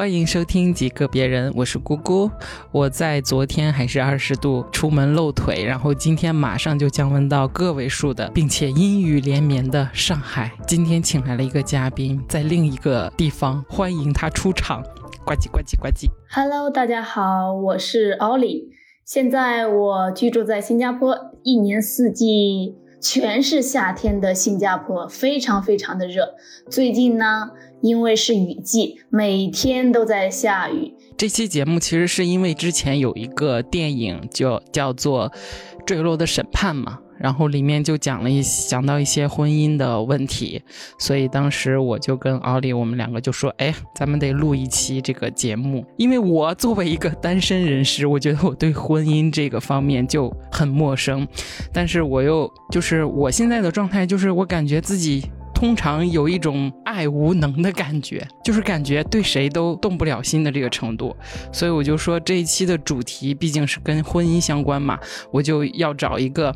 [0.00, 2.30] 欢迎收听几个别人，我是姑姑。
[2.72, 10.50] 我在昨天还是二十度出门露腿，然后今天马上就降温到个位数的，并且阴雨连绵的上海。
[10.66, 14.82] 今天请来了一个嘉宾，在另一个地方，欢迎他出场。
[15.22, 16.08] 呱唧呱唧呱唧。
[16.30, 18.70] Hello，大家好，我是奥利。
[19.04, 26.34] 现在我居住在新加坡，一年四季全是夏天的新加坡，非常非常的热。
[26.68, 27.50] 最近呢？
[27.80, 30.92] 因为是雨季，每天都在下雨。
[31.16, 35.30] 这期节目其实是因为之前有一个电影就叫做
[35.86, 40.62] 《坠落的审判》嘛，然后里面就讲了一讲到一些婚姻的问题，
[40.98, 51.28] 所以当时我就跟奥利我们两个就说，哎，咱们得录一期这个节目，因为我作为一个单身人士，我觉得我对婚姻这个方面就很陌生，
[51.72, 55.22] 但是我又就是我现在的状态就是我感觉自己。
[55.52, 61.14] 通常有一种爱无能的感觉，就是感觉对谁都动不了心的这个程度，
[61.52, 64.98] 所以我就说这一期的主题毕竟是跟婚姻相关嘛，
[65.30, 66.50] 我就要找一个，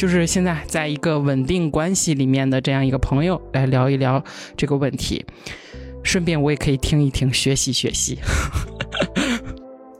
[0.00, 4.24] 就是现在在一个稳定关系里面的这样一个朋友来聊一聊
[4.56, 5.22] 这个问题，
[6.02, 8.18] 顺便我也可以听一听，学习学习。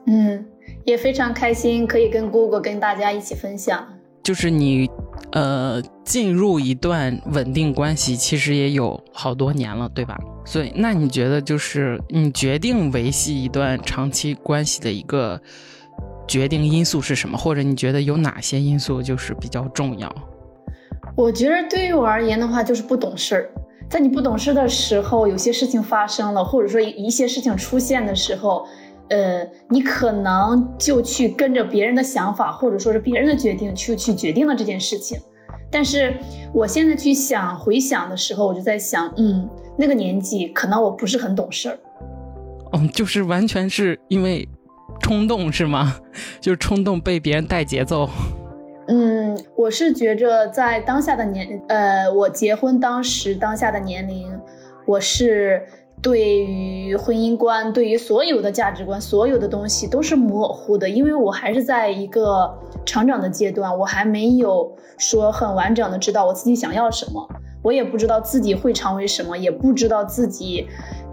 [0.06, 0.42] 嗯，
[0.86, 3.86] 也非常开心 可以跟姑姑跟大家一起分享，
[4.22, 4.88] 就是你。
[5.32, 10.18] 呃，进入一段稳定关系其实也有好多年了，对吧？
[10.44, 15.40] 所以，那你觉得就是你决定维系一段长期关系的一个
[16.30, 17.36] 决定因素是什么？
[17.36, 20.08] 或者你觉得有哪些因素就是比较重要？
[21.16, 23.50] 我觉得对于我而言的话，就是不懂事儿。
[23.88, 28.64] 在你不懂事的时候，有些事情发生了，或者说一些事情出现的时候，
[29.08, 35.18] 呃，你可能就去跟着别人的想法，或者说是别人的决定去去决定了这件事情。
[35.72, 36.16] 但是
[36.54, 41.78] 我现在去想回想的时候，我就在想，嗯，那个年纪可能我不是很懂事儿，
[42.74, 44.48] 嗯，就是完全是因为
[45.00, 45.96] 冲动是吗？
[46.40, 48.08] 就是冲动被别人带节奏。
[48.88, 54.38] 嗯，我是觉着在当下的年，呃，我结婚当时当下的年龄，
[54.86, 55.62] 我是。
[56.02, 67.28] 对于婚姻观，对于所有的价值观，所有的东西都是模糊的，因为我还是在一个成长的阶段，我还没有说很完整的知道我自己想要什么，
[67.62, 70.66] 我也不知道自己会成为什么，也不知道自己，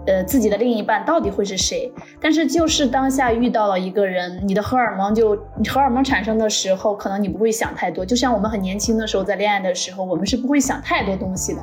[0.08, 1.92] 呃，自己的另一半到底会是谁。
[2.20, 5.36] 但是就是当下遇到了一个人，你的荷尔蒙就
[5.68, 11.60] 荷尔蒙产生的时候，可能你不会想太多，就像我们很年轻的时候在恋爱的时候，我们是不会想太多东西的，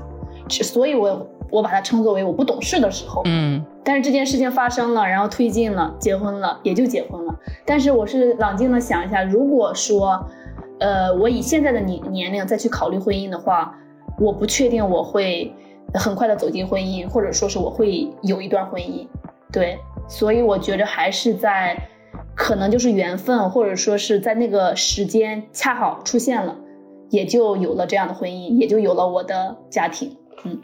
[0.64, 1.28] 所以我。
[1.52, 7.34] 我把它称作为我不懂事的时候，嗯，但是这件事情发生了，然后推进了，结婚了，也就结婚了。
[7.64, 10.26] 但是我是冷静的想一下，如果说，
[10.80, 13.78] 呃，我以现在的年年龄再去考虑婚姻的话，
[14.20, 15.54] 我不确定我会
[16.00, 19.08] 很快的走进婚姻，或者说是我会有一段婚姻，
[19.52, 21.90] 对，所以我觉得还是在，
[22.36, 26.56] 可能就是缘分，或者说是在那个时间恰好出现了，
[27.10, 30.62] 也就有了这样的婚姻，也就有了我的家庭，嗯。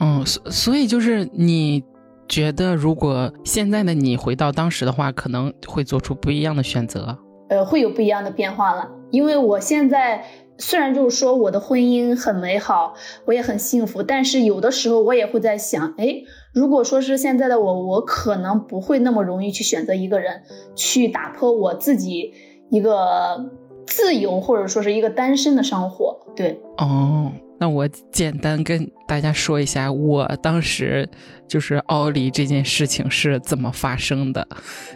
[0.00, 1.84] 嗯，所所以就是你
[2.28, 7.16] 觉得，如果现在的你回到当时的话，可能会做出不一样的选择，
[7.48, 8.90] 呃，会有不一样的变化了。
[9.10, 10.24] 因为我现在
[10.58, 12.94] 虽然就是说我的婚姻很美好，
[13.24, 16.22] 我也很幸福，但是有的时候我也会在想，哎，
[16.52, 20.42] 如果说是现在的我，我可能不会那么容易去选择一个人，
[20.74, 22.32] 去打破我自己
[22.70, 23.50] 一个
[23.86, 26.20] 自由或者说是一个单身的生活。
[26.36, 27.32] 对，哦。
[27.64, 31.08] 那我简单跟大家说一下，我当时
[31.48, 34.46] 就是奥利这件事情是怎么发生的。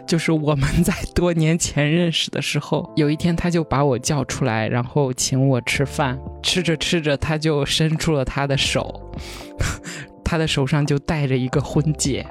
[0.05, 6.15] 就是我们在多年前认识的时候，有一天他就把我叫出来，然后请我吃饭。
[6.43, 9.11] 吃着吃着，他就伸出了他的手，
[10.23, 12.23] 他的手上就戴着一个婚戒。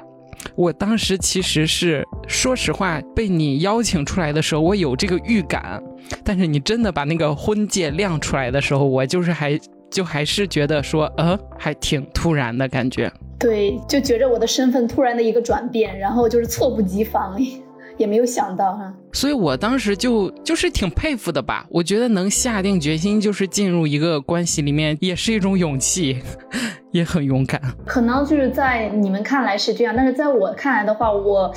[0.55, 5.83] 我当时其实是说实话，被你邀请出来的时候，我有这个预感。
[6.23, 9.59] 但是你真的把那个婚戒亮出来的时候，我就是还。
[9.89, 13.11] 就还是觉得说，呃，还挺突然的感觉。
[13.39, 17.39] 对，就觉着我的身份突然的一个转变，然后就是猝不及防，
[17.97, 18.93] 也没有想到哈。
[19.13, 21.65] 所以我当时就就是挺佩服的吧。
[21.69, 26.21] 我觉得能下定决心就是进入一个关系里面，也是一种勇气，
[26.91, 27.61] 也很勇敢。
[27.85, 31.51] 可能就是在你们看来是这样，但是在我看来的话，我，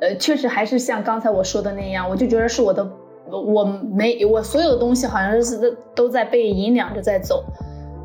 [0.00, 2.90] 呃，确实还是像刚才我说的那样，我就觉得是我的，
[3.30, 7.44] 我没我所有的东西好像是都都在被引领着在走。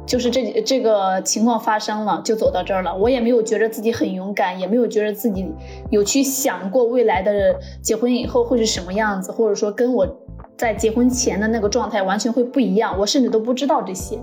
[0.05, 2.95] 就是这这个情况发生了，就走到这儿了。
[2.95, 5.50] 我也没有觉得自己很勇敢，也没有觉得自己
[5.89, 10.07] 有去想过未来的结婚以后会是什么样子，或者说跟我
[10.57, 12.97] 在结婚前的那个状态完全会不一样。
[13.00, 14.19] 我甚至都不知道这些。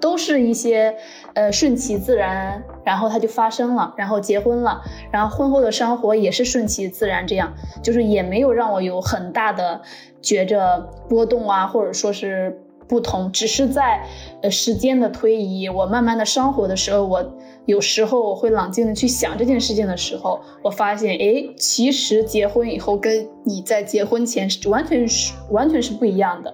[0.00, 0.96] 都是一些
[1.34, 4.80] 呃顺其自然，然后它就发生了，然后结婚了，
[5.12, 7.52] 然后婚后的生活也是顺其自然，这样
[7.82, 9.82] 就是也没有让我有很大的
[10.22, 14.04] 觉着波动啊，或者说是不同，只是在
[14.42, 17.24] 呃时间的推移，我慢慢的生活的时候，我
[17.66, 26.52] 有时候我会冷静的去想这件事情的时候，我发现，哎，其实结婚以后跟你在结婚前是完全是完全是不一样的。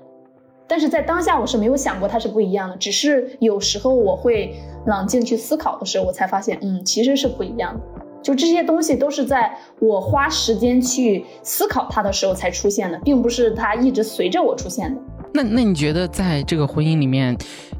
[0.68, 4.54] 但是在当下，我是没有想过它是不一样的，只是有时候我会
[4.84, 7.80] 冷静去思考的时候，我才发现，嗯，其实是不一样的。
[8.22, 15.00] 就这些东西都是在我花时间去思考它的时候才出现的，并不是它一直随着我出现的。
[15.36, 17.36] 那那你觉得在这个婚姻里面，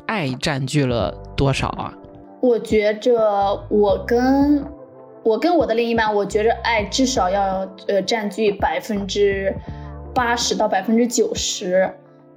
[0.07, 1.91] 爱占据了多少啊？
[2.43, 4.63] 我觉着我跟
[5.25, 9.57] 我跟我的另一半，我觉着爱至少要呃占据百分之
[10.15, 11.91] 八十到百分之九十。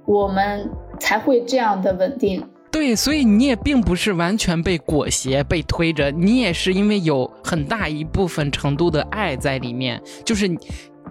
[0.06, 0.68] 我们
[0.98, 2.42] 才会这样的稳定。
[2.72, 10.48] 对，所以你也并不是完全被裹挟、被推着，你也是因为有很大一部分程度的爱在里面，就是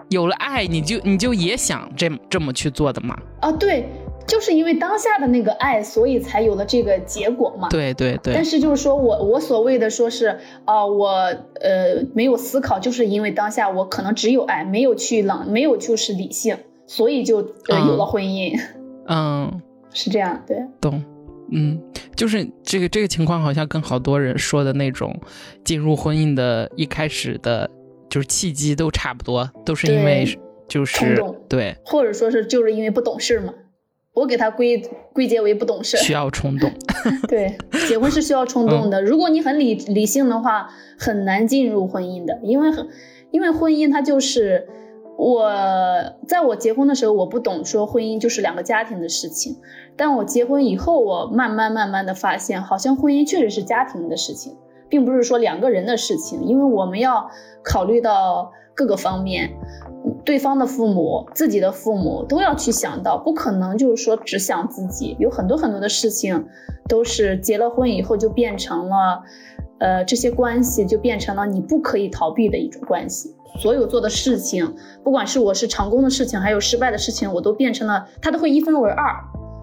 [0.09, 3.17] 有了爱，你就你就也想这这么去做的嘛。
[3.41, 3.87] 啊，对，
[4.27, 7.69] 就是因为当下的那个爱，所以才有了这个结果嘛。
[7.69, 8.33] 对对对。
[8.33, 11.09] 但是就是说我我所谓的说是啊，我
[11.61, 16.57] 呃没有思考，就是因为当下我可能只有爱，没有去冷，没有就是理性，
[16.87, 17.37] 所以就
[17.69, 18.59] 呃有了婚姻。
[19.07, 21.03] 嗯，是这样，对，懂，
[21.51, 21.81] 嗯，
[22.15, 25.19] 就是这个这个情况，好像跟好多人说的那种
[25.63, 27.67] 进入婚姻的一开始的，
[28.09, 30.25] 就是契机都差不多，都是因为
[30.67, 33.53] 就是冲动，对，或者说是就是因为不懂事嘛，
[34.13, 34.81] 我给他归
[35.13, 36.71] 归结为不懂事，需要冲动，
[37.27, 37.57] 对，
[37.87, 42.87] 结婚是需要冲动的，如果你很理理性的话，很难进入婚姻的，因为很，
[43.31, 44.67] 因为婚姻它就是。
[45.21, 45.51] 我
[46.29, 49.57] 在我结婚的时候，我不懂说婚姻就是两个家庭的事情，
[49.97, 54.55] 但我结婚以后，我慢慢慢慢的发现，好像婚姻确实是家庭的事情，
[54.89, 57.29] 并不是说两个人的事情，因为我们要
[57.63, 59.51] 考虑到各个方面，
[60.25, 66.47] 对方的父母、自己的父母都要去想到，不可能就是说只想自己，有很多很多的事情
[66.87, 69.23] 都是结了婚以后就变成了，
[69.79, 73.35] 呃，这些关系就变成了你不可以逃避的一种关系。
[73.59, 79.13] 所有做的事情，不管是我是成功的事情，还有失败的事情，我都变成了，他都会一分为二，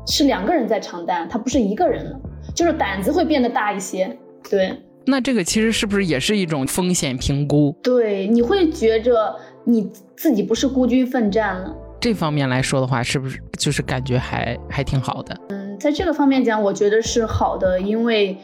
[0.07, 2.21] 是两个人在承担，他不是一个人了，
[2.55, 4.19] 就是胆子会变得大一些。
[4.51, 7.75] 对，那这个其实是不是也是一种风险评估？
[7.83, 11.75] 对，你会觉着你自己不是孤军奋战了。
[12.01, 15.37] 这方面来说的话，是不是就是感觉还还挺好的？
[15.49, 18.37] 嗯，在这个方面讲，我觉得是好的，因为。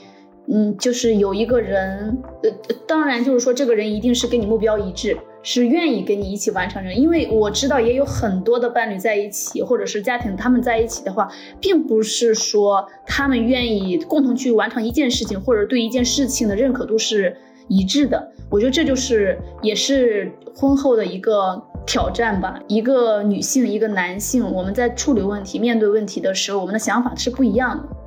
[0.52, 2.50] 嗯，就是有一个人，呃，
[2.84, 6.98] 当然就是说，这个人一定是跟你目标一致，是愿意跟你一起完成人。
[6.98, 11.28] 因为我知道也有很多的伴侣在一起，或者是家庭他们在一起的话，
[11.60, 17.36] 并不是说他们愿意共同去完成一件事情，或者对一件事情的认可度是
[17.68, 18.32] 一致的。
[18.50, 22.60] 我觉得这就是也是婚后的一个挑战吧。
[22.68, 28.01] 一个女性，一个男性，我们在处理问题、面对问题的时候，我们的想法是不一样的。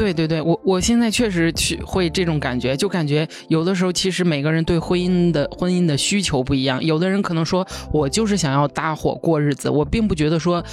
[0.00, 6.82] 对对对，我我现在确实去会这种感觉，就感觉有的时候其实每个人对婚姻的婚姻的需求不一样。
[6.82, 10.64] 有的人可能说我就是想要搭伙过日子，我并不觉得说，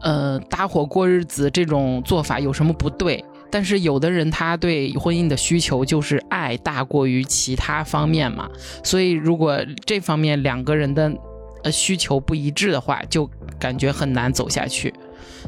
[0.00, 3.22] 呃，搭伙过日子这种做法有什么不对。
[3.50, 8.48] 但是有的人他对婚姻的需求就是爱大过于其他方面嘛，
[8.82, 11.12] 所以如果这方面两个人的
[11.62, 14.94] 呃需求不一致的话，就感觉很难走下去。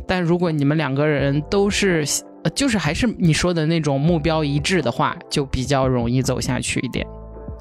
[0.07, 2.05] 但如果你们两个人都是。
[2.45, 7.07] 呃，就是还是你说的那种目标一致的话，就比较容易走下去一点。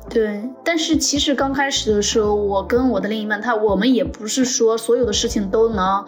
[0.10, 6.06] 对，但是其实刚开始的时候，我跟我的另一半，他我们也不是说所有的事情都能，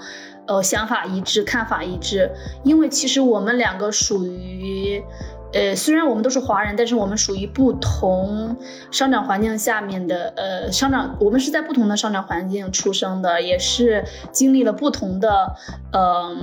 [0.48, 2.30] 呃，想法一致、看法一致，
[2.64, 5.02] 因为其实我们两个属于，
[5.56, 8.56] 呃，虽然我们都是华人，但是我们属于不同
[8.92, 15.56] 生长环境下面的，呃，生长，我们是在不同的生长环境出生的，也是经历了不同的，
[15.92, 16.36] 呃。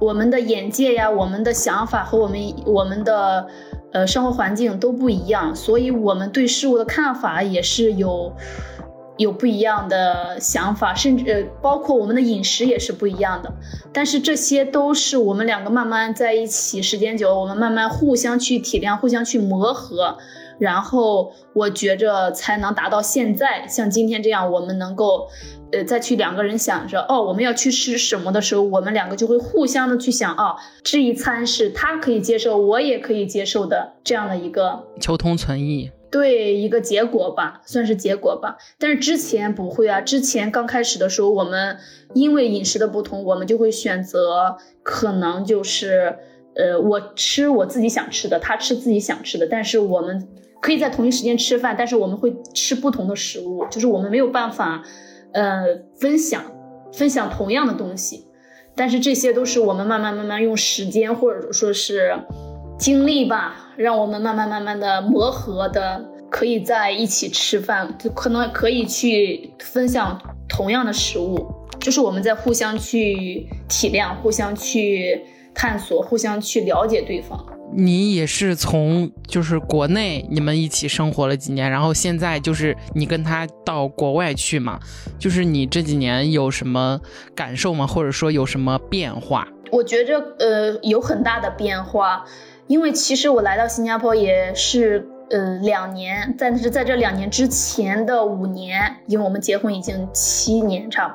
[0.00, 3.46] 我们的眼界呀，我们的想法和我们我们的
[3.92, 8.34] 呃生活环境都不一样，所以我们对事物的看法也是有
[9.16, 13.52] 有不一样的想法，甚至包括我们的饮食也是不一样的。
[13.92, 20.18] 但是这些都是我们两个慢慢在一起时间久，我们慢慢互相去体谅，互相去磨合。
[20.56, 25.26] 然后我觉着才能达到现在像今天这样，我们能够，
[25.72, 30.54] 呃，再去两个人想着哦，我们要去吃什么的时候，我们两个就会互相的去想啊，
[30.84, 38.56] 这一餐是他可以接受，我也可以接受的这样的一个求同存异，对一个结果吧，算是结果吧。
[38.78, 41.78] 但是之前不会啊，之前刚开始的时候，我们
[42.14, 46.16] 因为饮食的不同，我们就会选择可能就是。
[46.56, 50.28] 呃，我吃我自己想吃的，他吃自己想吃的，但是我们
[50.60, 54.84] 可以在同一时间吃饭，但是我们会吃不同的食物，就是我们没有办法，
[55.32, 56.44] 呃，分享
[56.92, 58.26] 分享同样的东西，
[58.76, 62.16] 但是这些都是我们慢慢慢慢用时间或者说是
[62.78, 71.46] 经历吧，让我们慢慢慢慢的磨合的，可以在一起吃饭，就可能可以去分享同样的食物，
[71.80, 75.20] 就是我们在互相去体谅，互相去
[75.54, 77.44] 探索，互相去了解对方。
[77.76, 84.78] 你也是从就是国内你们一起生活了几年，然后现在就是你跟他到国外去嘛，
[85.18, 87.00] 就是你这几年有什么
[87.34, 87.84] 感受吗？
[87.84, 89.48] 或者说有什么变化？
[89.72, 92.24] 我觉着呃有很大的变化，
[92.66, 101.14] 因为其实我来到新加坡也是呃两年，但是在这两年之前的五年，因为我们结婚已经七年差不，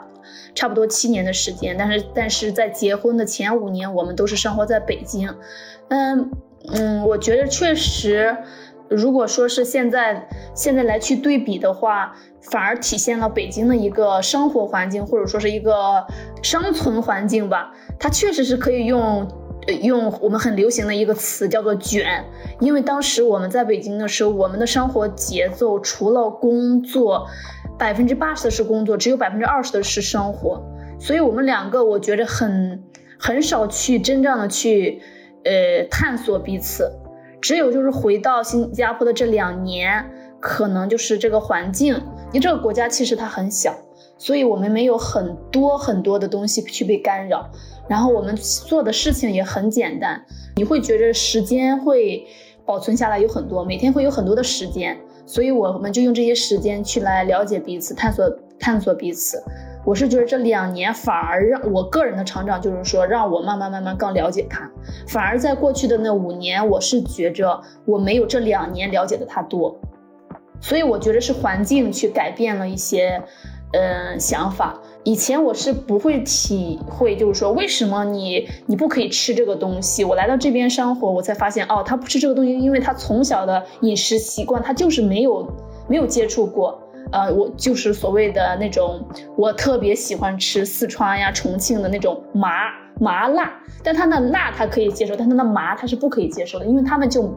[0.54, 5.34] 差不多七年的时间，但是但是在结婚的前五年，我们都是生活在北京，
[5.90, 6.32] 嗯。
[6.74, 8.36] 嗯，我觉得确实，
[8.90, 12.14] 如果说是现在现在来去对比的话，
[12.52, 16.06] 反而体现了北京的一个生活环境，或者说是一个
[16.44, 17.72] 生存环境吧。
[17.98, 19.26] 它确实是可以用
[19.76, 22.26] 用我们很流行的一个词叫做卷，
[22.60, 27.28] 因为当时我们在北京的时候，我们的生活节奏除了工作，
[27.78, 30.64] 百分之八十的是工作，只有百分之二十的是生活，
[31.00, 32.84] 所以我们两个我觉得很
[33.18, 35.02] 很少去真正的去。
[35.46, 36.92] 呃，探索彼此，
[37.40, 40.06] 只有就是回到新加坡的这两年，
[40.42, 43.74] 可能就是这个环境，因为这个国家其实它很小，
[44.20, 47.50] 所以我们没有很多很多的东西去被干扰，
[47.88, 50.24] 然后我们做的事情也很简单，
[50.58, 52.28] 你会觉得时间会
[52.66, 59.42] 保存下来有很多，每天会有很多的时间，所以我们就用这些时间去来了解彼此，探索探索彼此。
[59.86, 64.70] 我是觉得这两年反而让我个人的成长，就是说让我慢慢慢慢更了解他。
[65.08, 69.80] 反而在过去的那五年，我是觉着我没有这两年了解的他多。
[70.62, 73.24] 所以我觉得是环境去改变了一些，
[73.72, 74.80] 嗯，想法。
[75.04, 80.04] 以前我是不会体会，就是说为什么你你不可以吃这个东西。
[80.04, 85.48] 我来到这边生活，我才发现哦，他不吃这个东西，因为他从小的饮食习惯，他就是没有
[85.88, 86.82] 没有接触过。
[87.12, 89.04] 呃，我就是所谓的那种，
[89.36, 92.52] 我特别喜欢吃四川呀、重庆的那种麻
[93.00, 93.52] 麻辣，
[93.84, 97.34] 但他那辣他可以接受，但他那麻他是不可以接受的，因为他们就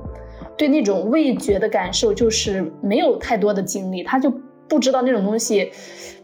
[0.58, 4.30] 对那种味觉的感受就是没有太多的经历，他就
[4.68, 5.70] 不知道那种东西，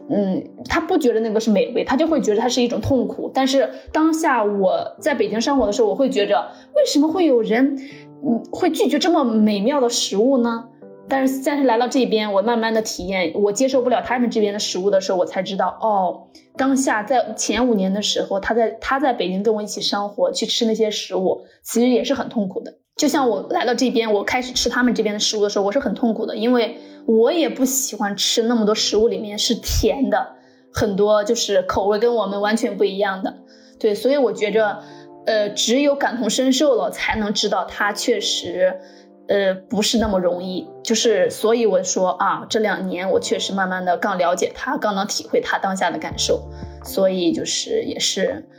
[0.09, 3.29] 嗯，他不觉得那个是美味，他就会觉得它是一种痛苦。
[3.33, 7.77] 但是当下我在北京生活的时候，我会觉着为什么会有人，
[8.25, 10.65] 嗯，会拒绝这么美妙的食物呢？
[11.07, 22.75] 但是，但是来到这边，我慢慢的体验，我接受不了他们这边的食物的时候，我才知道，哦，当下在前五年的时候，他在他在北京跟我一起生活，去吃那些食物，其实也是很痛苦的。
[22.95, 26.77] 就像我来到这边，我开始吃他们这边的食物的时候，我是很痛苦的，因为
[27.09, 30.35] 我也不喜欢吃那么多食物里面是甜的，
[30.71, 33.37] 很多就是口味跟我们完全不一样的。
[33.79, 34.83] 对，所以我觉着，
[35.25, 38.79] 呃，只有感同身受了，才能知道他确实。
[39.27, 46.49] 呃，不是那么容易，就是所以我说啊，这两年我确实慢慢的更了解他，更能体会他当下的感受，
[46.83, 48.49] 所以就是也是，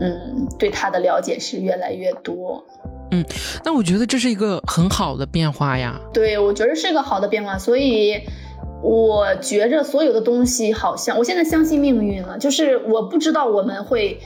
[0.00, 2.64] 嗯，对他的了解是越来越多。
[3.10, 3.24] 嗯，
[3.64, 6.00] 那我觉得这是一个很好的变化呀。
[6.12, 8.20] 对，我觉得是一个好的变化，所以
[8.82, 14.18] 我觉着所有的东西好像，我现在相信命运了，就是我不知道我们会，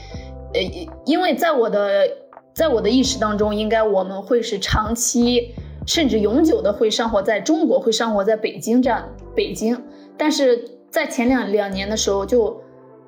[0.53, 0.61] 呃，
[1.05, 2.07] 因为在我的
[2.53, 5.53] 在我的意识当中，应该我们会是长期。
[5.87, 9.81] 甚至永久的会生活在中国，会生活在北京这样北京。
[10.15, 12.61] 但是在前两两年的时候，就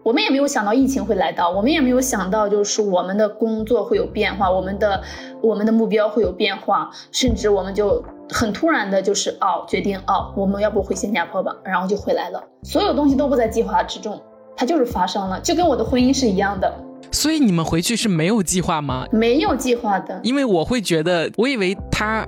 [0.04, 5.02] 我们也没有想到疫情会来到，我们也没有想到就是我们的工作会有变化，我们的
[5.42, 12.44] 我们的目标会有变化，甚至我们就很突然的就是哦，决定哦，我们要不回新加坡吧，然后就回来了。
[12.64, 14.20] 所有东西都不在计划之中，
[14.56, 16.74] 它就是发生了，就跟我的婚姻是一样的。
[17.12, 19.06] 所以你们回去是没有计划吗？
[19.12, 22.26] 没有计划的，因为我会觉得，我以为他。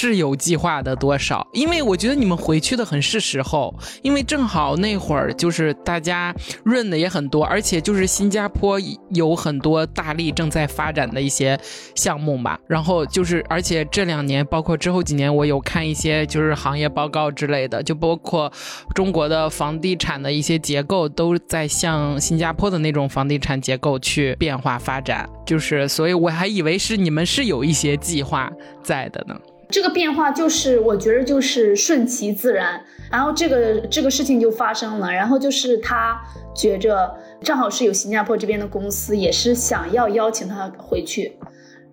[0.00, 1.46] 是有计划的多少？
[1.52, 8.78] 因为我觉得你们回去的很是时候，因为正好那会儿就是大家润的也很多，而且就是新加坡
[9.10, 11.58] 有很多大力正在发展的一些
[11.94, 12.58] 项目吧。
[12.66, 18.50] 然后就是，而且这两年，包括之后几年，我有看一些就是行业报告之类的，就包括
[18.94, 25.28] 中国的房地产的一些结构都在向新加坡的那种房地产结构去变化发展。
[25.44, 28.50] 就是，所以我还以为是你们是有一些计划
[28.82, 29.36] 在的呢。
[29.70, 36.20] 这个变化就是，我觉得就是顺其自然，然后这个这个事情就发生了，然后就是他
[36.54, 41.38] 觉着正好是有新加坡这边的公司也是想要邀请他回去，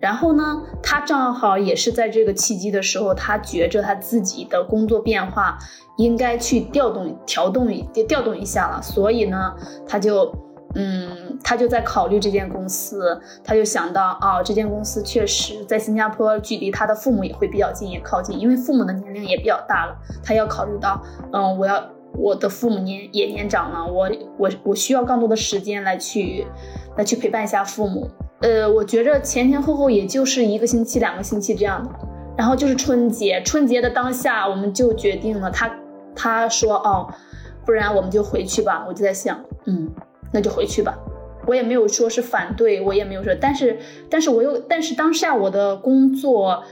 [0.00, 5.58] 然后呢，他正好也是在这个契机的时候，他觉着他自己的工作变化
[5.98, 7.68] 应该去调动、调动、
[8.06, 9.54] 调动一下了，所以呢，
[9.86, 10.32] 他就，
[10.74, 21.82] 嗯，他就在考虑这间公司，他就想到，哦，这间公司确实在新加坡，距离他的父母也会比较近，也靠近，因为父母的年龄也比较大了，他要考虑到，嗯，我要
[22.16, 26.46] 我的父母年也年长了，我我我需要更多的时间来去
[26.96, 28.08] 来去陪伴一下父母。
[28.40, 31.90] 呃，我觉着前前后后也就是一个星期、两个星期这样的，
[32.36, 35.70] 然后就是春节，春节的当下，我们就决定了，他
[36.14, 37.12] 他说哦，
[37.66, 38.84] 不然我们就回去吧。
[38.86, 39.90] 我就在想，嗯，
[40.32, 40.98] 那就回去吧。
[41.46, 43.78] 我也没有说是反对，我也没有说，但是
[44.10, 46.62] 但是我又，但是当下我的工作，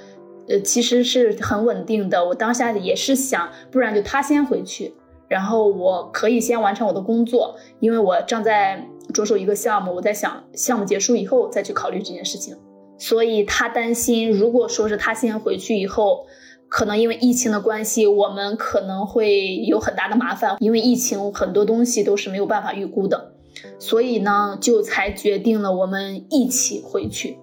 [0.48, 2.24] 呃，其实是很稳定的。
[2.26, 4.94] 我当下也是想，不然就他先回去，
[5.28, 8.88] 然后我可以先完成我的工作，因为我正在。
[9.14, 12.56] 着手一个项目，我在想项目结束以后再去考虑这件事情，
[12.98, 16.26] 所以他担心，如果说是他先回去以后，
[16.68, 23.35] 可能因为疫情的关系，我们可能会有很大的麻烦，因为疫情很多东西都是没有办法预估的，
[23.78, 27.38] 所以呢，就才决定了我们一起回去。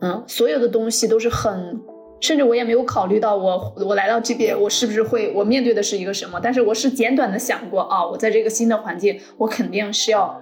[0.00, 1.80] 嗯，所有的东西都是很，
[2.20, 10.40] 甚至我也没有考虑到我我来到这边，我是不是会我面对的是一个什么，但是我是简短的想过啊，我在这个新的环境，我肯定是要。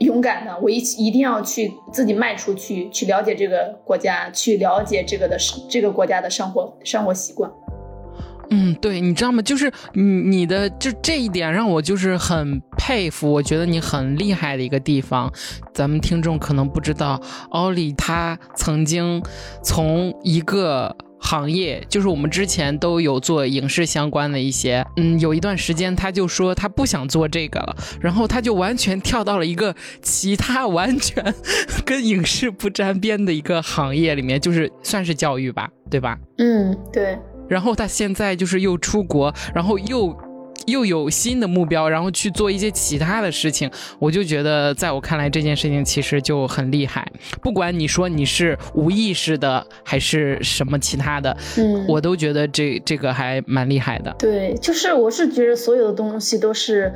[0.00, 5.36] 勇敢的，我一一定要去自己迈出去，去了解这个国家，去了解这个的
[5.68, 7.52] 这个国家的生活生活习惯。
[8.50, 9.40] 嗯，对，你知道吗？
[9.42, 15.32] 就是你你的就这一点让我就是很佩服，我觉得你很厉害的一个地方。
[15.72, 19.22] 咱们听众可能不知道，奥利他曾经
[19.62, 20.96] 从一个。
[21.22, 31.22] 行业就是我们之前都有做影视相关的一些，嗯，有一段时间他就说他不想做这个了，然后他就完全跳到了一个其他完全
[31.84, 36.18] 跟影视不沾边的一个行业里面，就是算是教育吧，对吧？
[36.38, 37.18] 嗯，对。
[37.50, 40.16] 然后他现在就是又出国，然后又。
[40.66, 47.10] 又有新的目标，然后去做一些其他的事情，我就觉得，在我看来，这件事情其实就很厉害。
[47.40, 54.14] 不管你说你是无意识的还是什么其他的，嗯，我都觉得这这个还蛮厉害的。
[54.18, 56.92] 对，就是我是觉得所有的东西都是，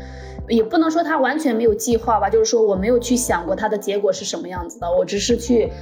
[0.48, 5.72] 也不能说他完全没有计划吧，就是说我没有去想过他的结果是什么样子的，我只是去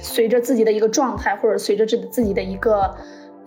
[0.00, 2.94] 随着自己的一个状态，或者随着自自己的一个。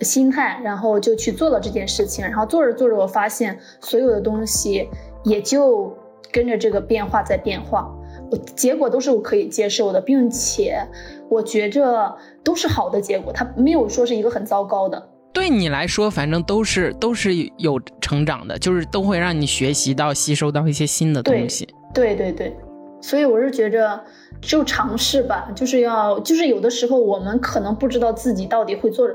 [0.01, 4.88] 心态，然后就去做了这件事情，然后做着做着，我发现所有的东西
[5.23, 5.91] 也就
[6.31, 7.91] 跟着这个变化在变化，
[8.29, 10.77] 我结果都是我可以接受的，并且
[11.29, 15.10] 我觉着都是好的结果，它没有说是一个很糟糕的。
[15.33, 21.67] 对你来说，反正都是都是有成长的，就是都会让你学习到、吸收到一些新的东西。
[21.93, 22.55] 对对对，
[23.01, 23.99] 所以我是觉着
[24.41, 29.07] 就尝试吧，就是要就是有的时候我们可能不知道自己到底会做。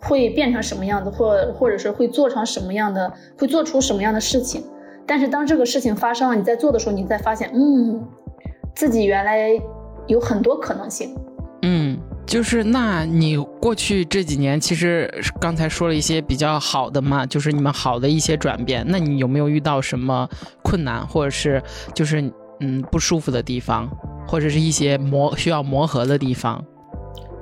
[0.00, 4.64] 会变成什么样子，或或者是会做成什么样的，会做出什么样的事情。
[5.06, 8.02] 但是当这个事情发生了，你在做的时候，你再发现，嗯，
[8.74, 9.50] 自己原来
[10.06, 11.14] 有很多可能性。
[11.62, 18.84] 嗯，就是那你过去这几年，其实刚才说了一些比较好的嘛，就是你们好的一些转变。
[18.88, 20.28] 那你有没有遇到什么
[20.62, 22.22] 困难，或者是就是
[22.60, 23.90] 嗯不舒服的地方，
[24.26, 26.64] 或者是一些磨需要磨合的地方？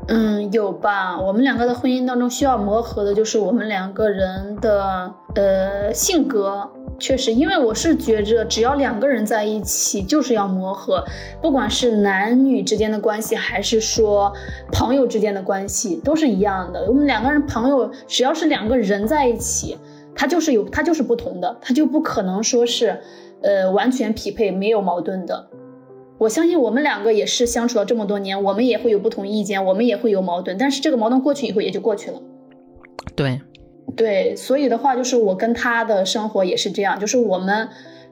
[0.08, 1.20] 嗯，有吧？
[1.20, 6.66] 我们两个的婚姻当中需要磨合的，就是我们两个人的呃性格，
[6.98, 11.04] 确实，因为我是觉着，只要两个人在一起，就是要磨合，
[11.42, 14.32] 不管是男女之间的关系，还是说
[14.72, 16.86] 朋友之间的关系，都是一样的。
[16.88, 19.76] 我们两个人朋友，只要是两个人在一起，
[20.14, 22.98] 他就是有，他就是不同的，他就不可能说是，
[23.42, 25.48] 呃，完全匹配，没有矛盾的。
[26.18, 32.20] 我相信我们两个也是相处了这么多年，我们也会有不同意见，我们也会有矛盾，但是这个矛盾过去以后也就过去了。
[33.14, 33.40] 对，
[33.96, 37.68] 对，所以的话就是我跟他的生活也是这样，就是我们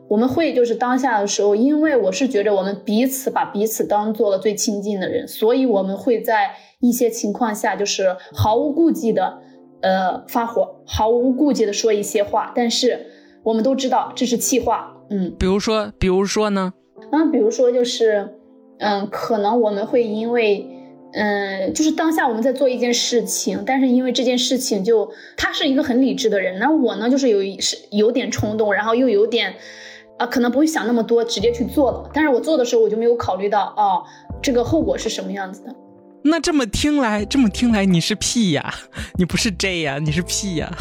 [0.09, 9.39] 我们会就是当下的时候，因为我是觉得我们彼此把彼此当做了最亲近的人，所以我们会在一些情况下就是毫无顾忌的
[9.81, 13.07] 呃发火，毫无顾忌的说一些话，但是
[13.43, 16.73] 我们都知道这是气话，嗯，比如说，比如说呢？
[17.11, 18.37] 那比如说，就是，
[18.79, 20.67] 嗯，可能我们会因为，
[21.13, 29.55] 嗯，就是当下我们在做一件事情，但是因为这件事情就他是一个很理智的人，那我呢就是有是有点冲动，然后又有点，
[30.19, 32.11] 啊，可能不会想那么多，直接去做了。
[32.13, 34.03] 但是我做的时候我就没有考虑到，哦，
[34.43, 35.75] 这个后果是什么样子的。
[36.25, 38.75] 那这么听来，这么听来你是 P 呀？
[39.17, 39.99] 你不是 J 呀？
[39.99, 40.77] 你是 P 呀？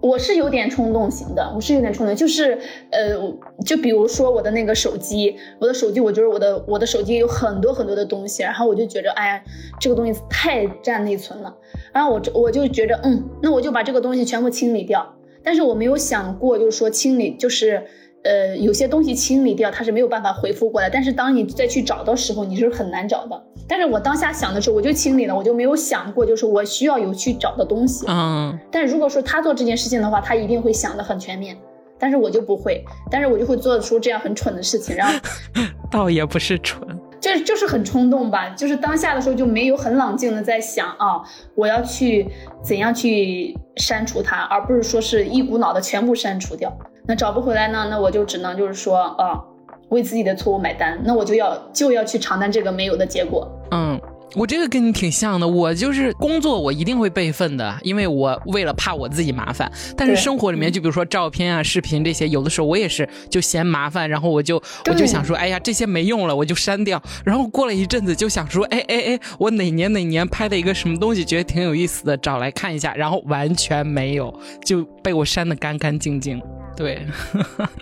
[0.00, 2.58] 我是有点冲动型的，我是有点冲动，就是
[2.90, 3.16] 呃，
[3.64, 9.42] 就比如说我的那个手机，我的手机，我觉得我的我的手机有很多很多的东西，然后我就觉着，哎呀，
[9.80, 11.56] 这个东西太占内存了，
[11.92, 15.14] 然后我我就觉着，嗯，那我就把这个东西全部清理掉。
[15.42, 17.84] 但是我没有想过，就是说清理，就是
[18.26, 20.90] 呃，有些东西清理掉，它是没有办法回复过来。
[20.90, 23.40] 但是当你再去找的时候，你是很难找的。
[23.68, 28.04] 但是我当下想的时候，我就清理了，我就没有想过，就是我需要有去找的东西。
[28.08, 28.58] 嗯。
[28.70, 31.56] 但如果说他做这件事情的话，他一定会想的很全面。
[31.98, 34.94] 但是我就不会，但是我就会做出这样很蠢的事情。
[34.94, 35.14] 然后，
[35.90, 36.86] 倒也不是蠢。
[37.18, 41.22] 就就是很冲动吧，就是当下的时候就没有很冷静的在想啊，
[41.54, 42.28] 我要去
[42.62, 46.70] 怎样去删除它，而不是说是一股脑的全部删除掉。
[47.06, 49.40] 那找不回来呢，那我就只能就是说啊，
[49.88, 53.48] 为自己的错误买单，那我就要就要去承担这个没有的结果。
[53.70, 54.00] 嗯。
[54.34, 59.70] 我这个跟你挺像的，我就是工作我一定会备份的，因为我为了怕我自己麻烦。
[59.96, 67.00] 但是生活里面，就比如说照片啊、视频这些，有的时候我也是就嫌麻烦，然后我就我就想说，哎呀，这些没用了，我就删掉。
[67.24, 76.42] 然后过了一阵子，就想说，哎哎哎，我哪年哪年拍的一个什么东西，觉得挺有意思的，找来看一下，然后完全没有，就被我删的干干净净。
[76.76, 77.06] 对，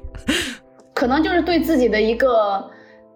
[0.94, 2.70] 可能就是对自己的一个。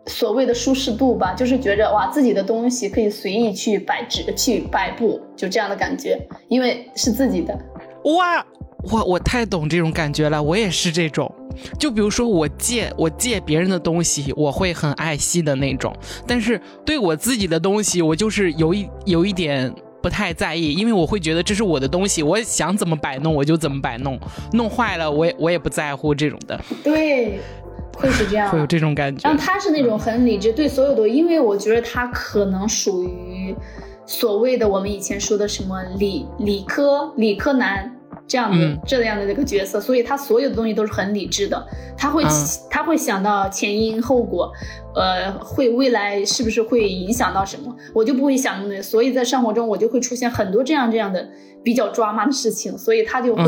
[0.06, 7.52] 所谓的舒适度吧，就是觉着哇，自己的东西可以随意去摆置、去摆布，就这样的感觉，因为是自己的。
[8.04, 8.42] 哇，
[8.90, 11.30] 我我太懂这种感觉了，我也是这种。
[11.78, 15.94] 就比如说我借我借别人的东西，我会很爱惜的那种，
[16.26, 19.70] 但是对我自己的东西，我就是有一有一点
[20.02, 24.18] 不太在意，因为我会觉得这是我的东西，我想怎么摆弄我就怎么摆弄，
[24.52, 26.60] 弄坏了我也我也不在乎这种的。
[26.82, 27.40] 对。
[27.96, 29.28] 会是这样，会有这种感觉。
[29.28, 33.52] 然后他是那种很理智，对所有的，因为我觉得他可能属于
[34.06, 37.92] 所谓的我们以前说的什么理理科理科男。
[38.26, 42.22] 这样的这样的一个角色，所以他所有的东西都是很理智的，他会
[42.70, 44.52] 他会想到前因后果，
[44.98, 51.28] 呃，会未来是不是会影响到什么，我就不会想那么多，所以在生活中我就会出现很多这样这样的
[51.62, 53.44] 比较抓马的事情，所以他就会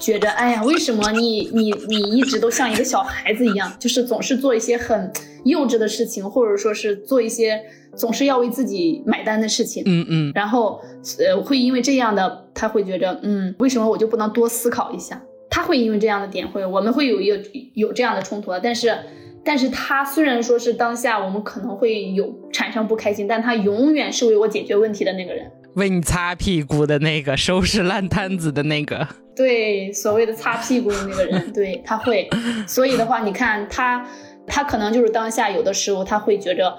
[0.00, 5.12] 觉得，哎呀，为什么你你你一直都像一个小孩子一样，就是总是做一些很
[5.44, 7.62] 幼稚的事情，或者说是做一些。
[7.94, 10.80] 总是要为自己买单的事情，嗯嗯，然后
[11.18, 15.22] 呃会因为这样的，他会觉得，嗯，为什么我就不能多思考一下？
[15.50, 17.36] 他会因为这样的点会，我们会有有
[17.74, 18.96] 有这样的冲突，但是
[19.44, 32.28] 但是他虽然说是当下我们可能会有产生不开心，但他永远是为我解决问题的那个人，为你擦屁股的那个，收拾烂摊子的那个，对，所谓的擦屁股的那个人，对他会，
[32.66, 34.06] 所以的话，你看他
[34.46, 36.76] 他可能就是当下有的时候他会觉着。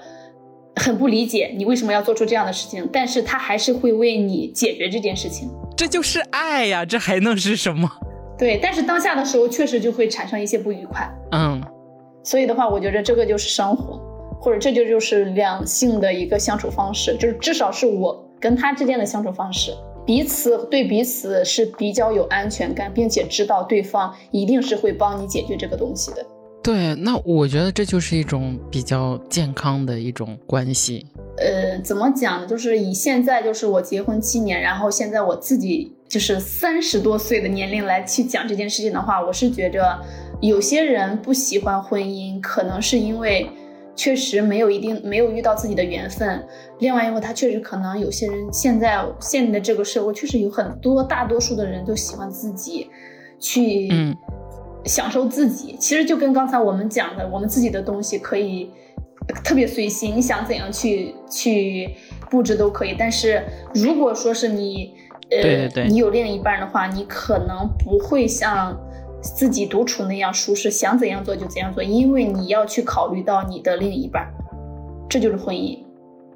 [0.76, 7.88] 很不理解你为什么要做出这样的事情，但是他还是会为你解决这件事情，这就是爱呀，这还能是什么？
[8.36, 11.62] 对，但是当下的时候确实就会产生一些不愉快，嗯，
[12.24, 14.00] 所以的话，我觉得这个就是生活，
[14.40, 19.72] 或者这就就是两性的一个相处方式，就是至少是我跟他之间的相处方式，
[20.06, 26.26] 彼此对彼此是比较有安全感，并且知道对方一定是会帮你解决这个东西的。
[26.62, 31.06] 对，那我觉得这就是一种比较健康的一种关系。
[31.36, 32.46] 呃，怎么讲呢？
[32.46, 39.98] 就是以现在就是我结婚七年，然后现在我自己就是三十多岁的年龄来去讲这件事情的话，我是觉着
[40.40, 43.48] 有些人不喜欢婚姻，可能是因为
[43.96, 46.46] 确实没有一定没有遇到自己的缘分。
[46.78, 52.88] 另外，因为他确实可能有些人现在现在的这个社会确实有很多大多数的人都喜欢自己
[53.38, 53.88] 去。
[54.86, 58.70] 享受自己，其实就跟刚才我们讲的，我们自己的东西可以
[59.42, 61.96] 特别随心，你想怎样去去
[62.28, 62.94] 布置都可以。
[62.98, 63.42] 但是
[63.74, 64.92] 如果说是你，
[65.30, 68.78] 呃，你有另一半的话，你可能不会像
[69.24, 74.30] 自己独处那样舒适，想怎样做就怎样做，因为你要去考虑到你的另一半，
[75.08, 75.78] 这就是婚姻。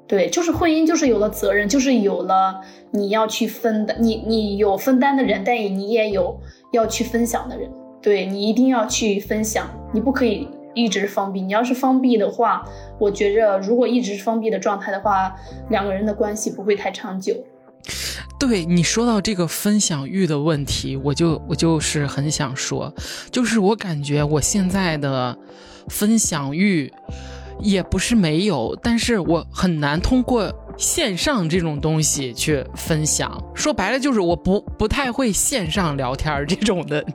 [0.07, 6.39] 对，就是婚姻，就是有了责任，就是有了你要去分担，你你有分担的人，但你也有
[6.73, 7.69] 要去分享的人。
[8.01, 11.41] 对你一定要去分享，你不可以一直封闭。
[11.41, 12.65] 你要是封闭的话，
[12.97, 15.35] 我觉着如果一直封闭的状态的话，
[15.69, 17.35] 两个人的关系不会太长久。
[18.39, 22.93] 对你说到这个分享欲的问题，我就我就是很想说，
[23.31, 25.37] 就是我感觉我现在的
[25.87, 26.91] 分享欲
[27.59, 30.53] 也不是没有，但是我很难通过。
[30.77, 37.05] 线上这种东西去分享，说白了就是我不不太会线上聊天这种的，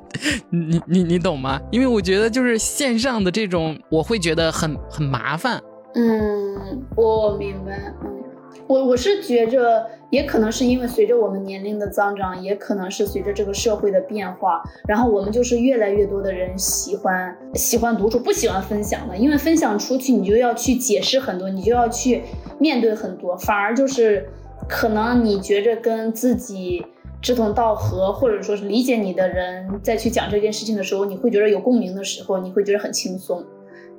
[0.51, 1.59] 你你你懂吗？
[1.73, 5.59] 因为我觉得就是线上的这种，我会觉得很很麻烦。
[5.95, 7.73] 嗯，我明白。
[8.05, 8.24] 嗯，
[8.67, 22.23] 我我是觉着，也可能是因为随着我们年龄的增长，也可能是随着这个社会的变化，然后我们就是越来越多的人喜欢喜欢独处，不喜欢分享的，因为分享出去你就要去解释很多，你就要去
[22.59, 24.27] 面对很多，反而就是
[24.67, 26.87] 可能你觉着跟自己
[27.21, 33.45] 志同道合或者说是理解你的人再去讲这件事情的时候，你会觉得有共鸣的时候，你会觉得很轻松。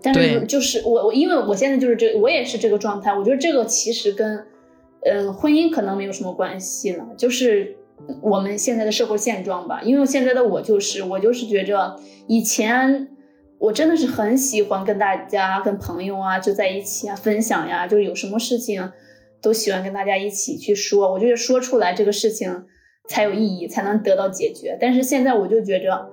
[0.01, 4.43] 但是就是我我因为我现在就是这我也是这个状态，我觉得这个其实跟。
[5.05, 7.77] 嗯，婚姻可能没有什么关系了，就是
[8.21, 9.81] 我们现在的社会现状吧。
[9.83, 11.95] 因为现在的我就是，我就是觉着
[12.27, 13.07] 以前
[13.59, 18.91] 我真的是很喜欢跟大家、跟朋友啊就在一起啊分享呀，就是有什么事情
[19.41, 21.11] 都喜欢跟大家一起去说。
[21.11, 22.65] 我觉得说出来这个事情
[23.07, 24.77] 才有意义，才能得到解决。
[24.81, 26.09] 但是现在我就觉着。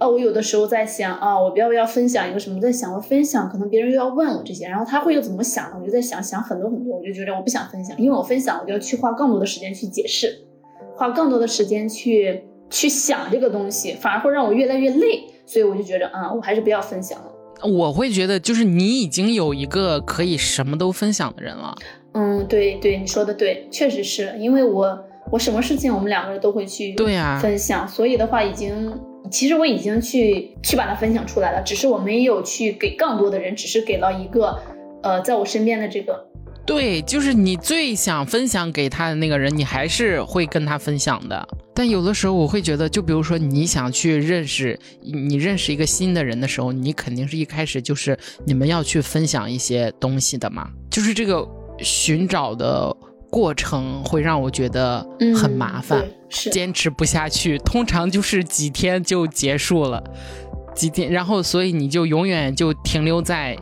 [0.00, 2.60] 哦，我有的时候在想啊，我要不要分享一个什么？
[2.60, 5.76] 在想我分享，可能别人又要问我这些，然后他会又怎么想呢？
[5.80, 10.36] 我就在想想很多很多，我就觉得我不想分享，因为我分享，我就要去花更多的时间去解释，
[10.96, 15.22] 花更多的时间去去想这个东西，反而会让我越来越累。
[15.46, 17.26] 所以我就觉得啊，我还是不要分享了。
[17.62, 21.74] 我会觉得，就是你已经有一个可以什么都分享的人了。
[22.14, 24.98] 嗯，对对，你说的对，确实是因为我
[25.30, 28.92] 我什么事情我们两个人都会去对呀分享，所以的话已经。
[29.30, 34.60] 其实我已经去去把它分享出来了，只是我没有去给更多的人，只是给了一个，
[35.02, 36.26] 呃，在我身边的这个。
[36.66, 41.46] 对，就是你最想分享给他的那个人，你还是会跟他分享的。
[41.74, 51.46] 但有的时候我会觉得，就比如说你想去认识你认识一个新的人的时候，你肯定是一开始就是你们要去分享一些东西的嘛，就是这个
[51.78, 52.96] 寻找的。
[53.34, 55.04] 过程会让我觉得
[55.36, 56.04] 很麻烦，
[56.52, 57.58] 坚持不下去。
[57.58, 60.00] 通常就是几天就结束了，
[60.72, 63.58] 几天，然后所以你就永远就停留在，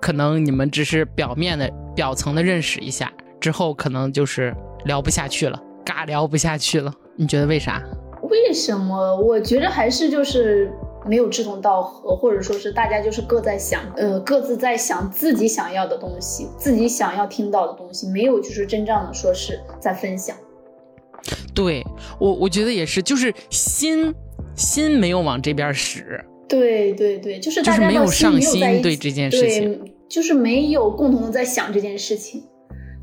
[0.00, 4.52] 可能你们只是表面的、表层的认识一下，之后可能就是
[4.86, 6.92] 聊不下去了，尬聊不下去了。
[7.16, 7.80] 你觉得为啥？
[8.22, 9.16] 为什么？
[9.16, 10.68] 我觉得还是就是。
[11.04, 20.36] 没有志同道合，或者说是大家就是各在想，呃，各自在想自己想要的东西，自己想要听到的东西，没有就是真正的说是在分享。
[21.54, 21.84] 对
[22.18, 24.14] 我，我觉得也是，就是心
[24.54, 26.24] 心没有往这边使。
[26.48, 32.42] 对对对，就是就是没有上心对这件事情，就是没有共同的在想这件事情。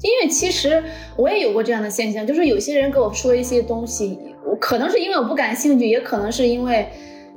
[0.02, 0.82] 因为其实
[1.18, 6.88] 我也有过这样的现象，就是有些人跟我说一些东西，我可能是因为我不感兴趣，也可能是因为。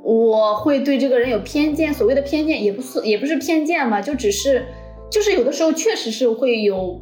[0.03, 4.65] 我会对这个人有偏见，所谓的偏见也不是也不是偏见嘛，就只是，
[5.09, 7.01] 就是有的时候确实是会有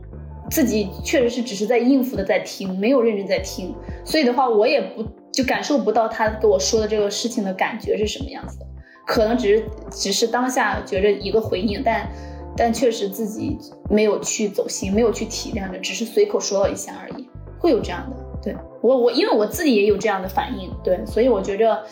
[0.52, 3.74] 自己确实是只是在应付的在听，没有认真在听，
[4.06, 8.66] 所以的话我也不就感受不到他跟我说的这个事情的感觉是什么样子的，
[9.08, 12.08] 可能只是只是当下觉着一个回应，但
[12.56, 13.58] 但确实自己
[13.90, 21.84] 没有去走心，没有去体谅着，只是随口说了一下而已，会有这样的，对我我因为我自己也有这样的反应，对，所以我觉着。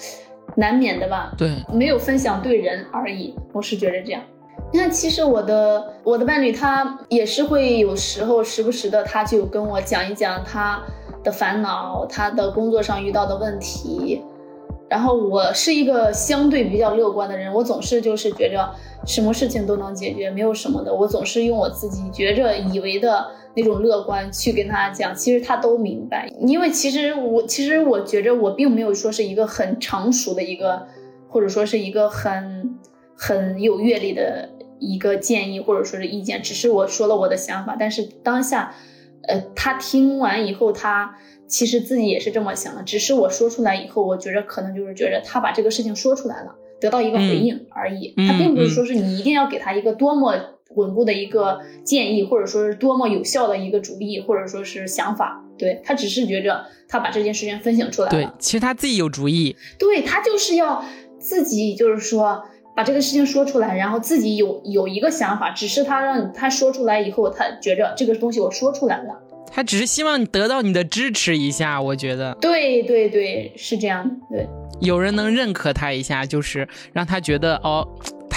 [0.55, 4.21] 难免的吧，对，没有分享对人而已，我是觉得这样。
[4.71, 10.81] 你看，其实我的我的伴侣他也是会有时候时不时的，他就跟我讲一讲他
[11.23, 14.21] 的烦恼，他的工作上遇到的问题。
[14.87, 18.69] 然后我是一个相对比较乐观的人，我总是就是觉着
[19.05, 20.91] 什么事情都能解决，没有什么的。
[20.93, 23.27] 我总是用我自己觉着以为的
[23.59, 26.27] 那种乐观去跟他讲，其实他都明白。
[26.41, 30.87] 因为其实我其实我觉着我并没有说是一个很成熟的一个，
[31.27, 32.79] 或者说是一个很
[33.15, 37.75] 很有阅历的一个建议或者说是意见，只是我说了我的想法。
[37.79, 38.73] 但是当下，
[39.27, 41.17] 呃，他听完以后他。
[41.51, 48.13] 其实自己也是这么想的，只是我说出来以后，我觉着可能就是觉着他把这个事情说出来了，得到一个回应而已。
[48.15, 55.43] 他并不是说是你一定要给他一个多么稳固的一个建议，或者说是多么有效的一个主意，或者说是想法。
[55.57, 58.11] 对他只是觉着他把这件事情分享出来了。
[58.11, 59.55] 对，其实他自己有主意。
[59.77, 60.83] 对他就是要
[61.19, 62.41] 自己就是说
[62.75, 69.21] 把这个事情说出来，然后自己有有一个想法，只是他让他说出来以后，他觉着这个东西我说出来了。
[69.51, 72.33] 他只是希望得到你的支持一下，我觉得。
[72.39, 74.37] 对对对，是这样的。
[74.37, 74.47] 对，
[74.79, 77.85] 有人能认可他一下，就是让他觉得哦，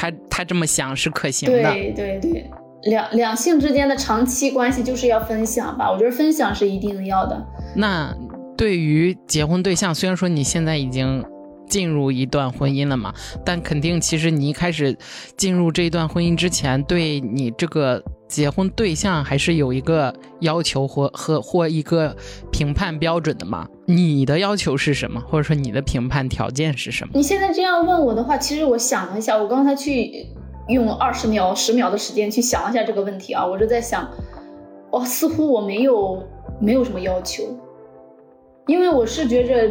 [0.03, 1.63] 他他这么想是可行的。
[1.63, 2.51] 对对对，
[2.91, 7.47] 两两性之间的长期关系就是要分享吧，我觉得分享是一定要的。
[7.77, 8.13] 那
[8.57, 11.25] 对于结婚对象，虽然说你现在已经。
[11.69, 13.15] 进入一段婚姻了嘛？
[13.47, 14.95] 但肯定，其实你一开始
[15.39, 18.03] 进入这一段婚姻之前，对你这个
[18.33, 22.17] 结婚对象还是有一个要求或和或一个
[22.51, 23.69] 评判标准的嘛？
[23.85, 25.21] 你的要求是什么？
[25.21, 27.11] 或者说你的评判条件是什么？
[27.15, 30.27] 你现在这样问我的话，其实我想了一下，我刚才去
[30.69, 34.09] 用二十秒、十秒的时间去想了一下这个问题啊，我就在想，
[34.91, 36.27] 哦，似乎我没有
[36.59, 37.45] 没有什么要求，
[38.67, 39.71] 因为我是觉着，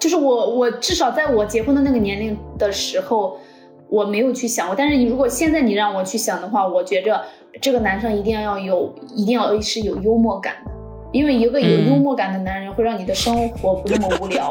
[0.00, 3.38] 就是我我至少在我结婚的那个年龄的时候，
[3.88, 4.74] 我没有去想过。
[4.74, 7.22] 但是你如果现在你让我去想的话，我觉着
[7.60, 10.70] 这个男生一定要有，一定要是有幽默感的，
[11.12, 14.50] 因为一个有幽默感的男人会让你的生活不那么无聊。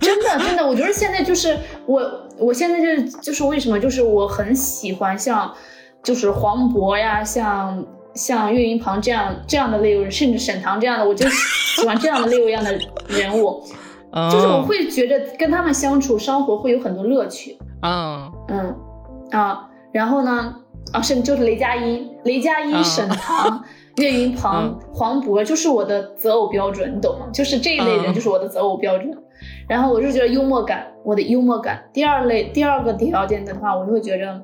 [0.00, 2.02] 真的真的，我觉得现在就是我，
[2.38, 5.52] 我现在就是就是为什么，就是我很喜欢像
[6.02, 7.84] 就是黄渤呀，像。
[8.16, 12.72] 像岳云鹏这样这样的类人，甚至沈腾这样的，我就喜欢这样的类一样的
[13.08, 13.62] 人物，
[14.32, 17.58] 就是我会觉得跟他们相处生活会有很多乐趣。
[17.82, 18.74] 嗯嗯
[19.32, 20.54] 啊，然后呢
[20.92, 23.62] 啊，甚至就是雷佳音、雷佳音、沈腾、
[23.98, 27.26] 岳云鹏、黄渤，就是我的择偶标准，你懂吗？
[27.32, 29.16] 就是这一类人就是我的择偶标准。
[29.68, 31.82] 然后我就觉得幽默感，我的幽默感。
[31.92, 34.40] 第二类第二个条件的话，我就会觉着。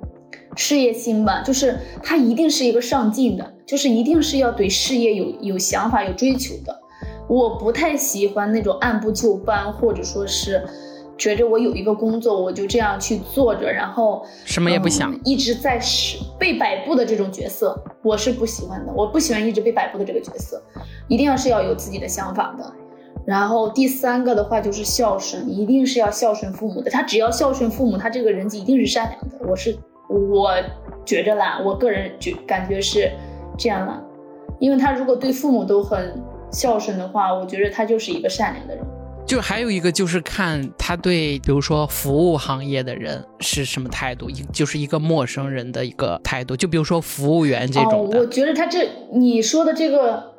[0.55, 6.79] 事业心吧，就是他一定是一个上进的，就是一定是要对事业有有想法、有追求的。
[7.27, 10.63] 我不太喜欢那种按部就班，或者说是
[11.19, 18.93] 觉着我有一个工作，我就这样去做着，然后什么也不想，一直在是被摆布的这种角色，我是不喜欢的。
[18.93, 20.63] 我不喜欢一直被摆布的这个角色，
[21.09, 22.73] 一定要是要有自己的想法的。
[23.25, 26.91] 然后第三个的话就是孝顺，一定是要孝顺父母的。
[26.91, 29.47] 他只要孝顺父母，他这个人一定是善良的。
[29.49, 29.77] 我是。
[30.09, 30.53] 我
[31.07, 33.11] 觉着啦，我个人觉感觉是
[33.57, 34.03] 这样啦，
[34.59, 36.21] 因为他如果对父母都很
[36.51, 38.85] 孝顺的话，我觉得他就是一个善良的人。
[39.33, 46.55] 就还有一个就是看他对，比如说服务行业的人是什么态度，一就是一个陌生人的一个态度。
[46.55, 48.19] 就比如说服务员这种的。
[48.19, 50.35] 哦，我觉得他这你说的这个，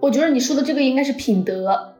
[0.00, 1.96] 我觉得你说的这个应该是品德。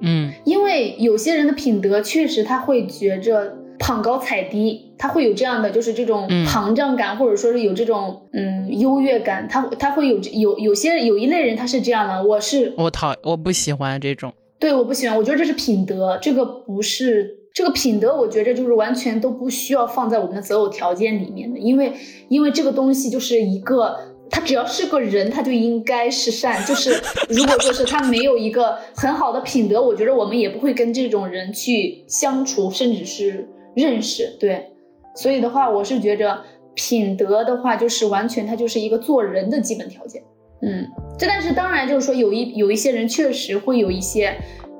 [0.00, 3.58] 嗯，因为有些人的品德确实他会觉着。
[3.78, 21.92] 捧高踩低，他会有这样的，就是这种膨胀感，或者说是有这种嗯优越感，他他会有有有些有一类人他是这样的，我是我讨我不喜欢这种，对，我不喜欢，我觉得这是品德，这个不是这个品德，我觉着就是完全都不需要放在我们的择偶条件里面的，因为
[22.28, 23.98] 因为这个东西就是一个。
[24.34, 26.64] 他只要是个人，他就应该是善。
[26.64, 26.90] 就是
[27.28, 34.34] 如果说是他没有一个很好的品德，我觉得我们也不会跟这种人去相处，甚至是认识。
[34.40, 34.70] 对，
[35.14, 36.38] 所以的话，我是觉着
[36.72, 40.22] 品德的话，就是完全他就是一个做人的基本条件。
[40.62, 44.36] 嗯，这但是当然就是说有一有一些人确实会有一些，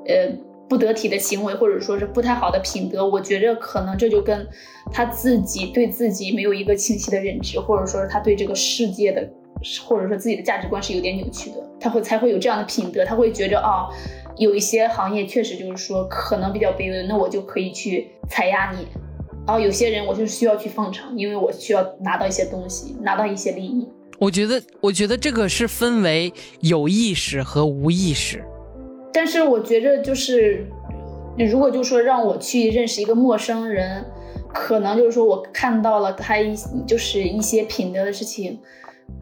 [0.07, 0.35] 呃。
[0.69, 4.47] 不得体的行为，或者说是不太好的品德，我觉着可能这就跟
[4.91, 9.29] 他自己对自己没有一个清晰的认知，或者说是他对这个世界的，
[9.85, 13.87] 或者说自己的价值观是有点扭曲的，他会才会有这样的品德，他会觉着啊，
[14.37, 18.87] 有一些行业确实就是说可能比较卑微，那我就可以去踩压你，
[19.45, 23.87] 然后有些人我就是需要去奉承，因为我需要拿到一些东西，拿到一些利益。
[24.19, 28.43] 我觉得，我觉得这个是分为有意识和无意识。
[29.11, 30.65] 但是我觉着就是，
[31.37, 34.05] 如果就说让我去认识一个陌生人，
[34.53, 36.55] 可能就是说我看到了他一
[36.87, 38.59] 就是一些品德的事情，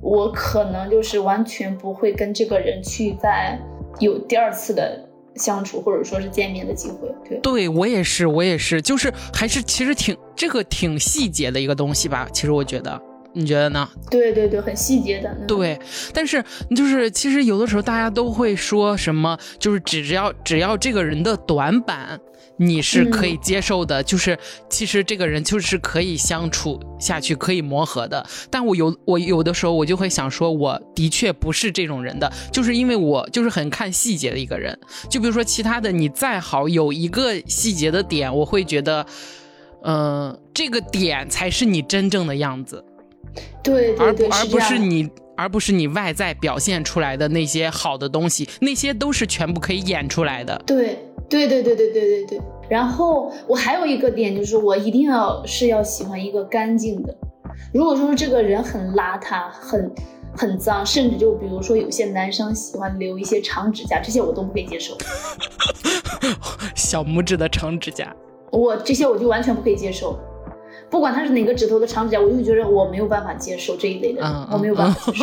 [0.02, 3.60] 我可能就是完全不会跟这个人去再
[4.00, 7.14] 有第二次的相处或者说是见面的机会。
[7.28, 12.30] 对，对我也是，我也是，就是还是其实挺这个挺细节的一个东西吧。
[12.32, 13.11] 其实我觉得。
[13.34, 13.90] 你觉得呢？
[14.10, 15.34] 对对对，很细节的。
[15.48, 15.80] 对，
[16.14, 16.44] 但是
[16.76, 22.20] 就是其实有的时候大家都会说什么，就是只要只要这个人的短板
[22.58, 24.38] 你是可以接受的，就是
[24.70, 28.24] 其实这个人就是可以相处下去，可以磨合的。
[28.52, 34.78] 但我有我有的时候我就会想说，我的确不是这种人的，就是因为我就是很看细节的一个人。
[35.10, 39.04] 就比如说其他的你再好，有一个细节的点，我会觉得，
[39.84, 42.84] 嗯，这个点才是你真正的样子。
[43.64, 50.62] 对，而不而不是你，而不是你外在表现出来的那些好的东西，那些都是全部可以演出来的。
[50.66, 52.42] 对，对，对，对，对，对，对，对。
[52.70, 57.16] 然后我还有一个点就是，我一定要是要喜欢一个干净的。
[57.74, 59.92] 如果说这个人很邋遢、很
[60.36, 64.98] 很脏，甚至就比如说有些男生喜欢留一些长指甲，这些我都不可以接受。
[66.76, 68.16] 小拇指的长指甲，
[68.52, 70.18] 我这些我就完全不可以接受。
[70.92, 75.14] 不管他是哪个指头的长指甲，我就觉得我没有办法接受这一类的，我没有办法。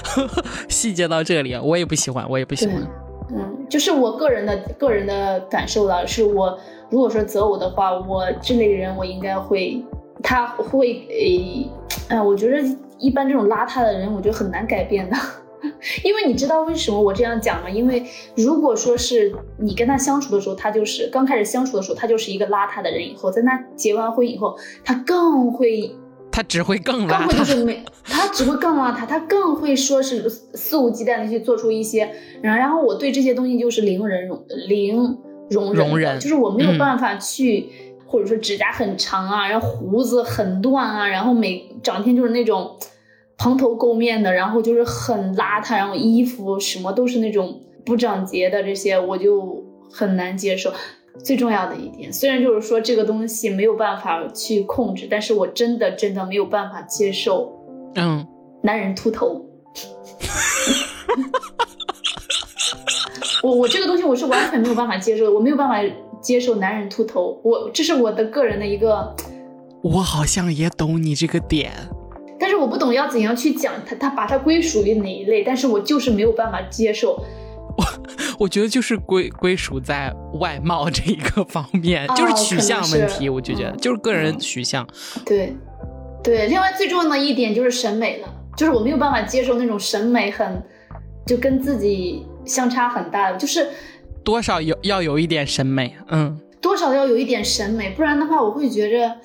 [0.66, 2.76] 细节到这里，我也不喜欢，我也不喜欢。
[3.30, 6.58] 嗯，就是我个人的个人的感受了，是我
[6.88, 9.84] 如果说择偶的话，我这类人我应该会，
[10.22, 11.68] 他会诶，
[12.08, 12.66] 哎，我觉得
[12.98, 15.16] 一般这种邋遢的人，我觉得很难改变的。
[16.04, 17.70] 因为你知道为什么我这样讲吗？
[17.70, 18.04] 因为
[18.36, 25.90] 如果说是你跟他相处的时候，他就是刚开始相处的时候，他就是一个邋遢的人，以后在他结完婚以后，他更会
[26.30, 27.44] 他只会更更会就。
[27.44, 32.10] 是没，他只会更邋遢，他更会说是肆无忌惮的去做出一些，
[32.42, 35.18] 然然后我对这些东西就是零忍容零
[35.50, 37.68] 容忍，容忍就是我没有嗯办法去，
[38.06, 42.76] 或者说指甲很长啊，然后胡子很乱啊，然后每整天就是那种
[43.42, 50.70] 蓬头垢面的，然后就是很邋遢，然后衣服什么都是那种不整洁的，这些我就很难接受。
[51.24, 57.50] 最重要的一点，虽然就是说这个东西没有办法去控制，但是我真的真的没有办法接受
[57.94, 58.26] 嗯，
[58.62, 59.46] 男人秃头。
[63.42, 65.76] 我我这个东西我是完全没有办法接受的，我没有办法
[66.20, 69.16] 接受男人秃头，我这是我的个人的一个，
[69.82, 71.72] 我好像也懂你这个点。
[72.50, 77.24] 但是我不懂要怎样去讲它，它把它归属于哪一类，但是我就是没有办法接受。
[77.78, 77.84] 我
[78.40, 83.28] 我觉得就是归归属在外貌这一个方面，哦就是取向问题。
[83.28, 84.84] 我就觉得嗯就是个人取向。
[85.24, 85.54] 对，
[86.24, 90.60] 对，另外最重要的一点就是审美了，就是我没有办法接受那种审美很
[91.24, 93.68] 就跟自己相差很大的，就是
[94.24, 99.16] 多少有要有一点审美，嗯，多少要有一点审美，不然的话我会觉着，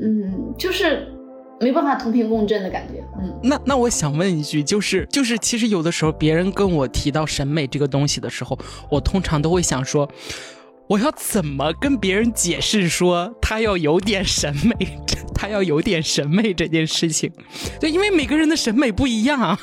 [0.00, 1.12] 嗯，就是
[1.60, 3.38] 没办法同频共振的感觉，嗯。
[3.42, 8.58] 那那我想问一句，就是就是，其实有的时候别人跟我提到审美这个东西的时候，
[8.90, 10.08] 我通常都会想说，
[10.86, 14.98] 我要怎么跟别人解释说他要有点审美，
[15.34, 17.32] 他要有点审美这件事情？
[17.80, 19.58] 对，因为每个人的审美不一样啊。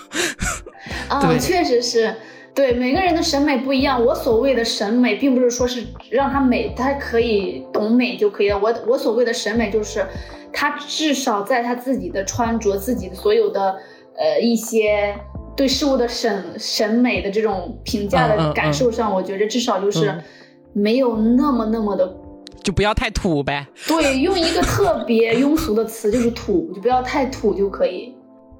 [1.09, 2.13] 啊，对确实是。
[2.55, 8.57] 对每个人的审美不一样，我所谓的审美，并不是说是让他美，他可以懂美就可以了。
[8.57, 10.05] 我我所谓的审美，就是
[10.53, 13.75] 他至少在他自己的穿着、自己的所有的
[14.17, 15.13] 呃一些
[15.53, 20.23] 对事物的审审美的这种评价的嗯嗯嗯感受上，我觉得至少就是嗯
[20.71, 22.15] 没有那么那么的
[22.63, 23.67] 就不要太土呗。
[23.85, 28.14] 对，用一个特别 庸俗的词就是土，就不要太土就可以。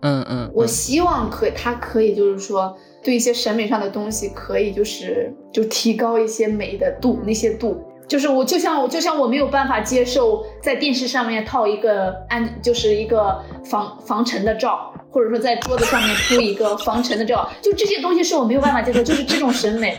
[0.06, 7.84] 嗯嗯，我嗯希望可以，他可以就是说，对一些审美上的东西，可以就是就提高一些美的度，那些度。
[8.08, 19.98] 就是我就像我就像我没有办法接受在电视上面套一个安，就是一个防防尘的罩，或者说在桌子上面铺一个防尘的罩，就这些东西是我没有办法接受，就是这种审美，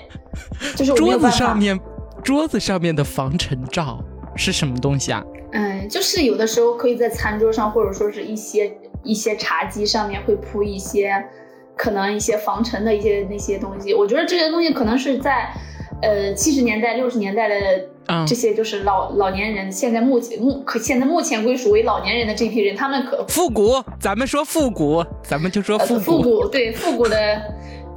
[0.77, 1.37] 就是我没桌子有办法。
[1.37, 1.81] 上面
[2.23, 4.01] 桌子上面的防尘罩
[4.37, 5.21] 是什么东西啊？
[5.53, 8.69] 嗯，就是有的时候可以在餐桌上，或者说是一些
[9.07, 11.25] 一些茶几上面会铺一些
[11.77, 13.95] 可能一些防尘的一些那些东西。
[13.95, 15.49] 我觉得这些东西可能是在
[16.03, 17.55] 呃七十年代、六十年代的
[18.09, 27.43] 嗯这些就是老、老年人，现在目前目可现在目前归属为老年人的这批人，他们可复古，咱们说复古，咱们就说呃复复古对复古的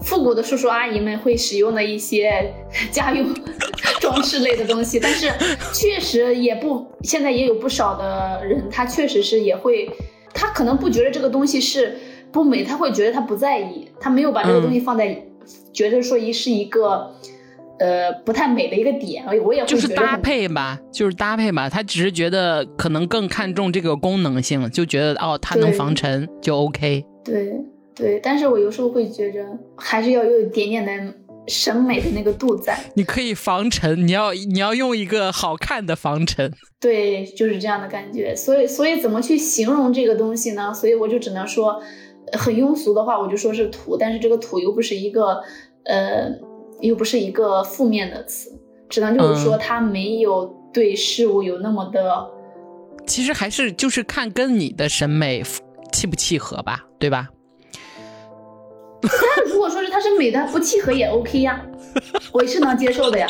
[0.01, 2.53] 复古的叔叔阿姨们会使用的一些
[2.91, 3.34] 家用
[3.99, 5.30] 装饰类的东西，但是
[5.74, 9.89] 确实也不现在也有不少的人，他确实是也会，
[10.34, 11.98] 他可能不觉得这个东西是
[12.32, 15.24] 不美，他会觉得他不在意，他没有把这个东西放在，
[15.74, 17.16] 觉得说一是一个。
[17.82, 21.70] 呃，不太美的一个点，我也会就是搭配吧，就是搭配吧。
[21.70, 27.06] 他只是觉得可能更看重这个功能性，就觉得哦，它能防尘就 OK。
[27.24, 27.54] 对
[27.96, 29.46] 对，但是我有时候会觉着
[29.78, 31.14] 还是要有一点点的
[31.48, 32.78] 审美的那个度在。
[32.94, 36.52] 你可以防尘，你要你要用一个好看的防尘。
[36.80, 38.36] 对，就是这样的感觉。
[38.36, 40.74] 所以，所以怎么去形容这个东西呢？
[40.74, 41.82] 所以我就只能说，
[42.32, 43.98] 呃很庸俗的话，我就说是土。
[43.98, 45.42] 但是这个土又不是一个，
[45.86, 46.30] 呃，
[46.82, 48.52] 又不是一个负面的词，
[48.88, 52.28] 只能就是说嗯它没有对事物有那么的，
[53.08, 55.44] 其实还是就是看跟你的审美
[55.92, 57.28] 契不契合吧，对吧？
[59.02, 61.62] 但如果说是它是美的，不契合也 OK 呀，
[62.34, 63.28] 我是能接受的呀。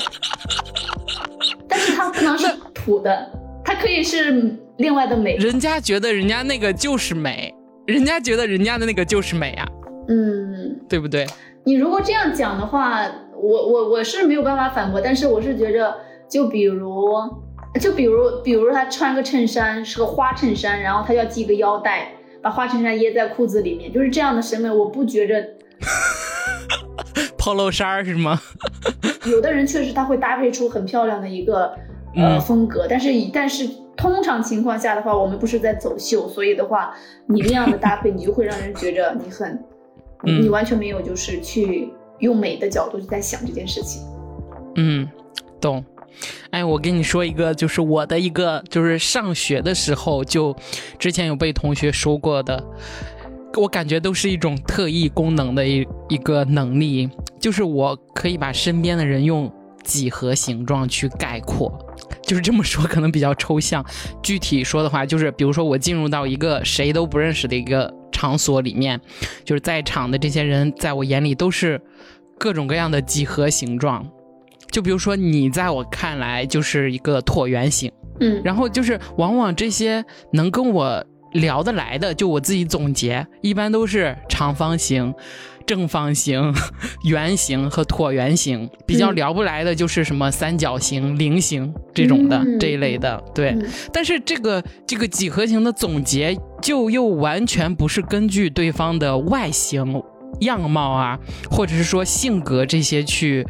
[1.68, 3.32] 但是它不能是土的，
[3.64, 5.36] 它可以是另外的美。
[5.38, 7.54] 人家觉得人家那个就是美，
[7.86, 9.68] 人家觉得人家的那个就是美啊，
[10.08, 11.28] 嗯，对不对？
[11.66, 13.06] 你如果这样讲的话，
[13.36, 15.96] 我我我是没有办法反驳，但是我是觉着，
[16.28, 17.06] 就比如，
[17.80, 25.59] 就比如，比如他穿个衬衫是个花衬衫，然后他要系个腰带，把花衬衫掖在裤子里面，就是这样的审美，我不觉着。
[27.38, 28.40] polo 衫儿是吗？
[29.26, 31.68] 有的人确实他会搭配出很漂亮的一个
[32.16, 36.94] 呃、嗯风格，但是但是通常情况下的话，我们不是在走秀，所以的话，
[37.28, 39.64] 你那样的搭配，你就会让人觉着你很，
[40.24, 44.02] 你嗯你完全没有就是去用美的角度去在想这件事情。
[44.76, 45.08] 嗯，
[45.62, 45.84] 懂。
[46.50, 50.56] 哎，我跟你说一个，就是我的一个，就是上学的时候就
[50.98, 52.62] 之前有被同学说过的，
[53.56, 59.52] 我感觉都是一种特异功能的一一个能力，就是我可以把身边的人用
[59.84, 61.72] 几何形状去概括。
[62.22, 63.84] 就是这么说可能比较抽象。
[64.22, 69.02] 具体说的话，就是比如说我进入到一个谁都不认识的一个场所里面，
[69.44, 71.82] 就是在场的这些人，在我眼里都是
[72.38, 74.08] 各种各样的几何形状。
[74.70, 85.14] 就比如说你在我看来就是一个椭圆形，嗯，然后就是往往这些能跟我聊得来的，就我自己总结，一般都是长方形。
[85.66, 86.52] 正方形、
[87.06, 93.24] 圆形和椭圆形比较聊不来的，就是什么三角形、菱形这种的这一类的。
[93.36, 93.56] 对，
[93.94, 100.02] 但是这个这个几何形的总结，就又完全不是根据对方的外形、
[100.40, 101.20] 样貌啊，
[101.52, 103.46] 或者是说性格这些去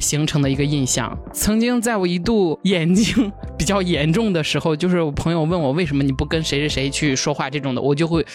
[0.00, 1.16] 形成的一个印象。
[1.32, 8.26] 曾经在我一度眼睛比较严重的时候，就是我朋友问我为什么你不跟谁谁谁去说话这种的，我就会。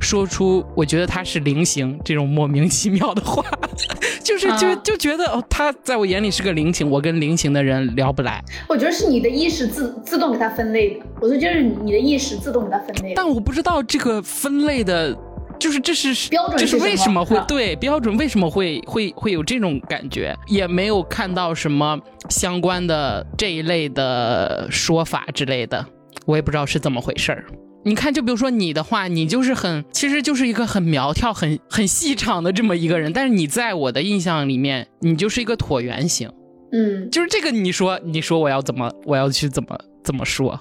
[0.00, 3.44] 说出我觉得他是菱形这种莫名其妙的话，
[4.24, 8.42] 就是就就觉得哦，他在我眼里是个菱形，我跟菱形的人聊不来。
[8.66, 13.12] 我觉得是你的意识自自动给他分类的，我说就是你的意识自动给他分类。
[13.14, 15.14] 但我不知道这个分类的，
[15.60, 20.34] 就是这是标准，这是为什么会对标准为什么会会会有这种感觉？
[20.48, 22.00] 也没有看到什么
[22.30, 25.86] 相关的这一类的说法之类的，
[26.24, 27.44] 我也不知道是怎么回事儿。
[27.82, 36.30] 你看，就比如说你的话，你就是很，其实就是一个很苗条、很很细长的这么一个人，但是你在我的印象里面，你就是一个椭圆形，
[36.72, 40.60] 嗯，就是这个，你说，你说我要怎么，我要去怎么怎么说？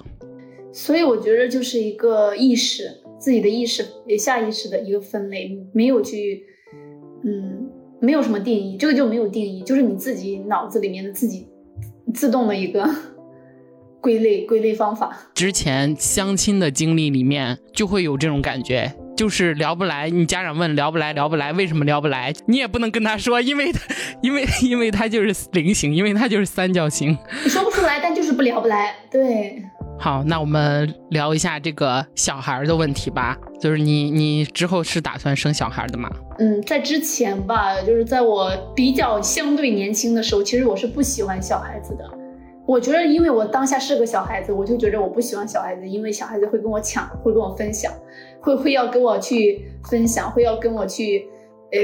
[0.71, 3.85] 所以我觉得就是一个意识，自己的意识，
[4.17, 6.43] 下意识的一个分类，没有去，
[7.23, 11.47] 嗯，没有什么定义，这个就没有定义，就是你自己脑子里面的自己
[12.13, 12.89] 自动的一个。
[14.01, 20.09] 归类归类方法，之前相亲的经历里面就会有这种感觉，就是聊不来。
[20.09, 22.33] 你家长问聊不来，聊不来，为什么聊不来？
[22.45, 23.81] 你也不能跟他说，因为他，
[24.23, 27.09] 因为因为他就是菱形，因为他就是三角形。
[27.43, 28.95] 你说不出来，但就是不聊不来。
[29.11, 29.61] 对，
[30.01, 33.37] 好，那我们聊一下这个小孩的问题吧。
[33.59, 36.09] 就是你你之后是打算生小孩的吗？
[36.39, 42.09] 嗯，在之前吧，就是在我比较相对年轻的时候，其实我是不喜欢小孩子的。
[42.65, 47.91] 我觉得，因为我当下是个小孩子，我就觉得我不喜欢小孩子，因为小孩子会跟我抢，会跟我分享，
[48.39, 51.27] 会会要跟我去分享，会要跟我去，
[51.73, 51.79] 呃，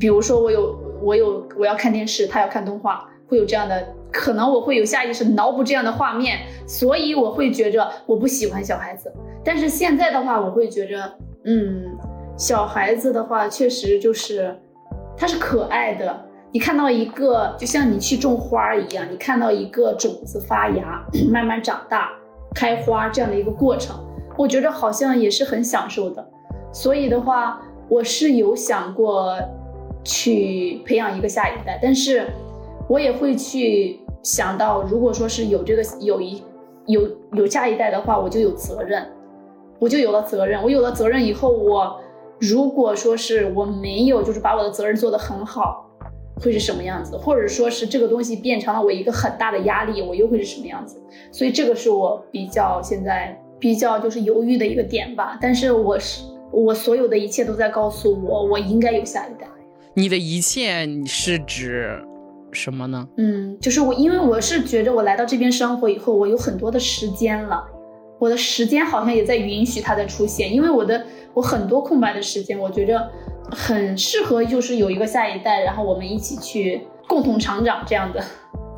[0.00, 9.12] 比如说我有我有我要看电视，他要看动画，会有这样的可能，我会有下意识脑补这样的画面，所以我会觉着我不喜欢小孩子。
[9.44, 11.12] 但是现在的话，我会觉着，
[11.44, 11.96] 嗯，
[12.36, 14.56] 小孩子的话确实就是
[15.16, 16.26] 他是可爱的。
[16.52, 21.02] 你看到一个，就像你去种花一样，你看到一个种子发芽、
[21.32, 22.10] 慢慢长大、
[22.54, 23.96] 开花这样的一个过程，
[24.36, 26.24] 我觉得好像也是很享受的。
[26.70, 29.34] 所以的话，我是有想过
[30.04, 32.26] 去培养一个下一代，但是
[32.86, 36.42] 我也会去想到，如果说是有这个有一
[36.86, 39.06] 有有下一代的话，我就有责任，
[39.78, 40.62] 我就有了责任。
[40.62, 42.00] 我有了责任以后，我
[42.38, 45.88] 如果说是我没有，就是把我的责任做得很好。
[46.42, 51.00] 会是什么样子，或者说是这个东西变成了我一个很大的压力，我又会是什么样子？
[51.30, 55.38] 所以这个是我比较现在比较就是犹豫的一个点吧。
[55.40, 59.46] 但是我是我所有的一切都在告诉我，我应该有下一代。
[59.94, 62.02] 你的一切是指
[62.52, 63.08] 什么呢？
[63.16, 67.64] 嗯，就是我，因为我是觉着我来到这边生活以后，我有很多的时间了，
[68.18, 73.10] 我的时间好像也在允许它的出现，因为我的我很多空白的时间，我觉着。
[73.54, 78.24] 很适合，就是有一个下一代，然后我们一起去共同成长这样的。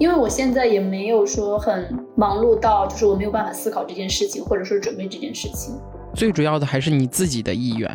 [0.00, 5.76] 因为我现在也没有说很忙碌到，就是我没有办法思考这件事情，或者说准备这件事情。
[6.12, 7.88] 最主要的还是你自己的意愿。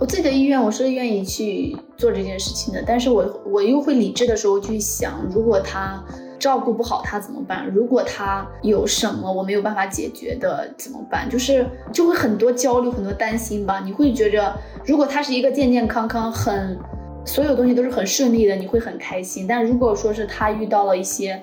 [0.00, 6.02] 我自己的意愿，我是愿意去做这件事情的，但是我我又会理智的时候去想，如果他。
[6.38, 7.66] 照顾不好他怎么办？
[7.66, 11.28] 如果他有什么我没有办法解决的怎么办？
[11.28, 13.82] 就是就会很多焦虑，很多担心吧。
[13.84, 14.54] 你会觉着，
[14.86, 16.78] 如果他是一个健健康康，很
[17.24, 19.48] 所有东西都是很顺利的，你会很开心。
[19.48, 21.42] 但如果说是他遇到了一些，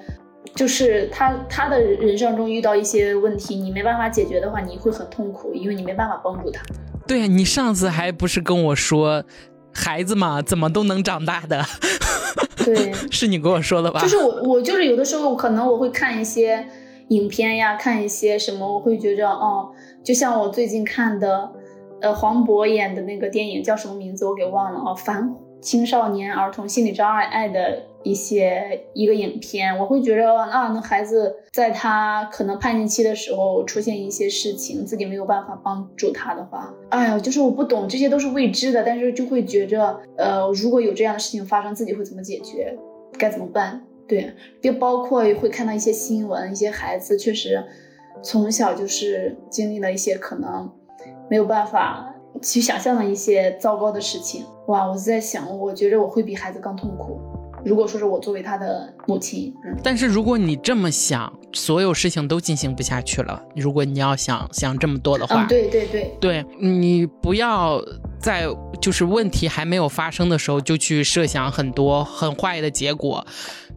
[0.55, 6.63] 就是他他的人生中遇到一些问题，你没办法解决的话，你会很痛苦，因为你没办法帮助他。
[7.07, 9.23] 对你上次还不是跟我说，
[9.73, 11.63] 孩子嘛，怎么都能长大的。
[12.63, 13.99] 对， 是你跟我说的吧？
[14.01, 16.65] 就是我，我就是有的时候可能我会看一些
[17.09, 19.69] 影片呀，看一些什么，我会觉着，哦，
[20.03, 21.51] 就像我最近看的，
[22.01, 25.35] 呃，黄渤演的那个电影叫什么名字我给忘了哦，反
[25.65, 27.81] 青少年儿童心理障碍爱的。
[28.05, 42.77] 一些一个影片，我会觉得啊，那孩子在他可能叛逆期的时候出现一些事情，自己没有办法帮助他的话，哎呀，就是我不懂，这些都是未知的，但是就会觉着，呃，如果有这样的事情发生，自己会怎么解决，
[43.17, 43.81] 该怎么办？
[44.07, 47.65] 对，就包括会看到一些新闻，一些孩子确实
[48.21, 50.71] 从小就是经历了一些可能
[51.27, 54.45] 没有办法去想象了一些糟糕的事情。
[54.67, 57.19] 哇，我在想，我觉着我会比孩子更痛苦。
[57.63, 63.41] 如果说是我作为他的母亲，嗯，但是如果你这么想，所有事情都进行不下去了。
[63.55, 67.81] 如果你要想想这么多的话，嗯，对对对，对你不要
[68.19, 68.45] 在
[68.79, 73.25] 就是问题还没有发生的时候就去设想很多很坏的结果，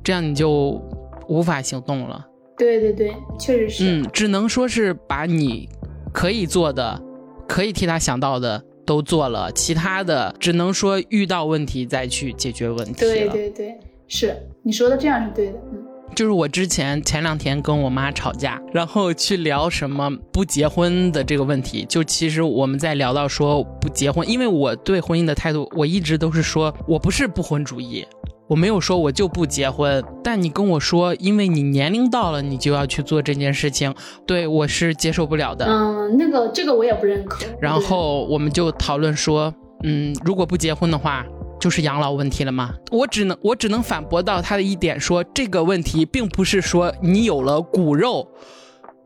[0.05, 0.79] 这样你就
[1.27, 2.27] 无法行动了。
[2.59, 5.67] 对对对，确实是，嗯，只能说是把你
[6.13, 7.01] 可以做的，
[7.49, 12.93] 可以替他想到的都做了，其他的只能说遇到问题再去解决问题。
[13.01, 13.77] 对对对，
[14.07, 15.85] 是你说的这样是对的，嗯。
[16.15, 21.85] 就是我之前前两天跟我妈吵架，然后去聊什么不结婚的这个问题。
[21.87, 28.07] 就其实我们在聊到说不结婚，因为我对婚姻的态度，我一直都是说我不是不婚主义，
[28.49, 30.03] 我没有说我就不结婚。
[30.25, 33.95] 但你跟我说，因为你年龄到了，你就要去做这件事情，
[34.27, 35.67] 对我是接受不了的。
[35.67, 37.45] 嗯，那个这个我也不认可。
[37.61, 41.25] 然后我们就讨论说，嗯，如果不结婚的话。
[41.61, 42.73] 就是养老问题了吗？
[42.93, 48.29] 我只能我只能反驳到他的一点，说这个问题并不是说你有了骨肉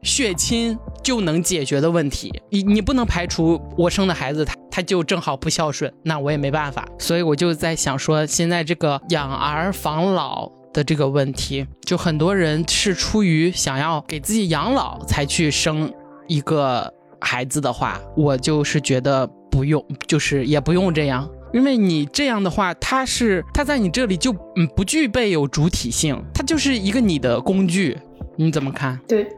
[0.02, 2.32] 血亲就能解决的问题。
[2.50, 6.86] 你你不能排除我生的孩子他他就正好不孝顺，那我也没办法。
[6.98, 15.92] 所以我就在想说，现在这个养儿防老的这个问题，就很多人是出于想要给自己养老才去生
[16.26, 21.28] 一个孩子的话，我就是觉得不用，就是也不用这样。
[21.52, 27.98] 因为你这样的话，他是他在你这里就嗯不具备有主体性，他就是一个你的工具，
[28.36, 28.98] 你怎么看？
[29.06, 29.28] 对，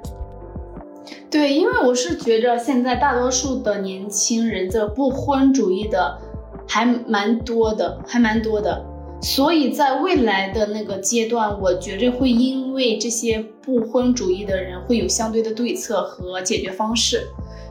[1.31, 6.19] 对，因为我是觉着现在大多数的年轻人这不婚主义的
[6.67, 8.85] 还蛮多的，还蛮多的，
[9.21, 17.27] 所以在未来的那个阶段，我觉着会因为这些不婚主义的人会有相对的对策和解决方式，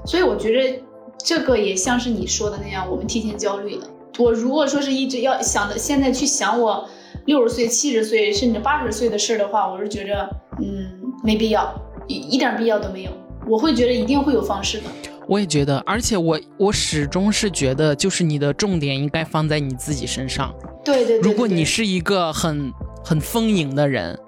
[0.05, 0.79] 所以我觉着
[1.17, 3.87] 这个也像是你说的那样，我们提前焦虑了。
[4.19, 6.87] 我如果说是一直要想的，现在去想我
[7.25, 10.29] 六十岁、七十岁甚至八十岁的事儿的话，我是觉着，
[10.59, 11.73] 嗯，没必要，
[12.07, 13.11] 一一点必要都没有。
[13.47, 14.83] 我会觉得一定会有方式的。
[15.27, 20.53] 我也觉得，而且我我始终是觉得，就是你的重点应该放在你自己身上。
[20.83, 21.19] 对对。
[21.19, 22.71] 如果你是一个很
[23.03, 24.19] 很丰盈的人，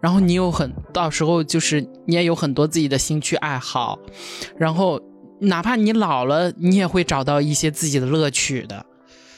[0.00, 3.98] 然后你有很到时候就是你也有很多自己的兴趣爱好，
[4.56, 5.00] 然后
[5.40, 8.84] 哪怕你老了，你也会找到一些自己的乐趣的。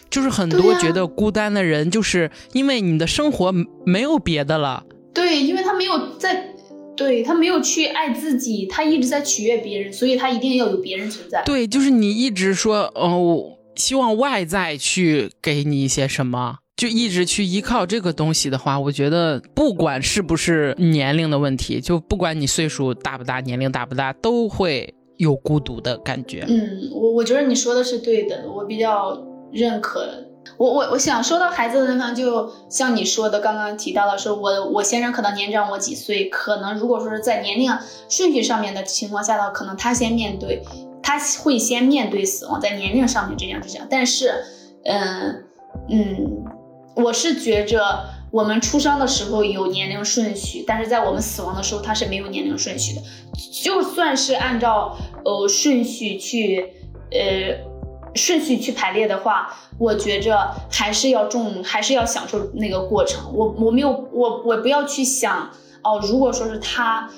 [0.09, 3.53] 就是很多觉得孤单的人，就是因为你的生活
[3.85, 4.85] 没有别的了。
[5.13, 6.54] 对，因为他没有在，
[6.97, 11.43] 对他没有去爱自己，他一直在取悦别人，所以他一定要有别人存在。
[11.45, 26.45] 对，就是你一直说，哦，希望外在去给你一些什么，就一直去依靠这个东西的话，我觉得不管是不是年龄的问题，就不管你岁数大不大，年龄大不大，都会有孤独的感觉。
[26.49, 29.31] 嗯，我我觉得你说的是对的，我比较。
[29.53, 30.05] 认可
[30.57, 37.73] 我我我想说到孩子的地方，就像你说的，刚刚提到的，说我我先生可能年长我几岁，可能如果说是在年龄
[38.09, 40.63] 顺序上面的情况下呢，可能他先面对，
[41.03, 43.87] 他会先面对死亡，在年龄上面这样这样。
[43.91, 44.33] 但是，
[44.85, 45.45] 嗯
[45.89, 46.45] 嗯，
[46.95, 53.03] 我是觉着我们出生的时候有年龄顺序，但是在我们死亡的时候，他是没有年龄顺序的。
[53.63, 56.73] 就算是按照呃顺序去
[57.11, 57.74] 呃。
[58.15, 63.33] 顺序去排列的话，我觉着还是要重，还是要享受那个过程。
[63.35, 65.51] 我我没有我我不要去想
[65.83, 67.11] 哦，如果说是他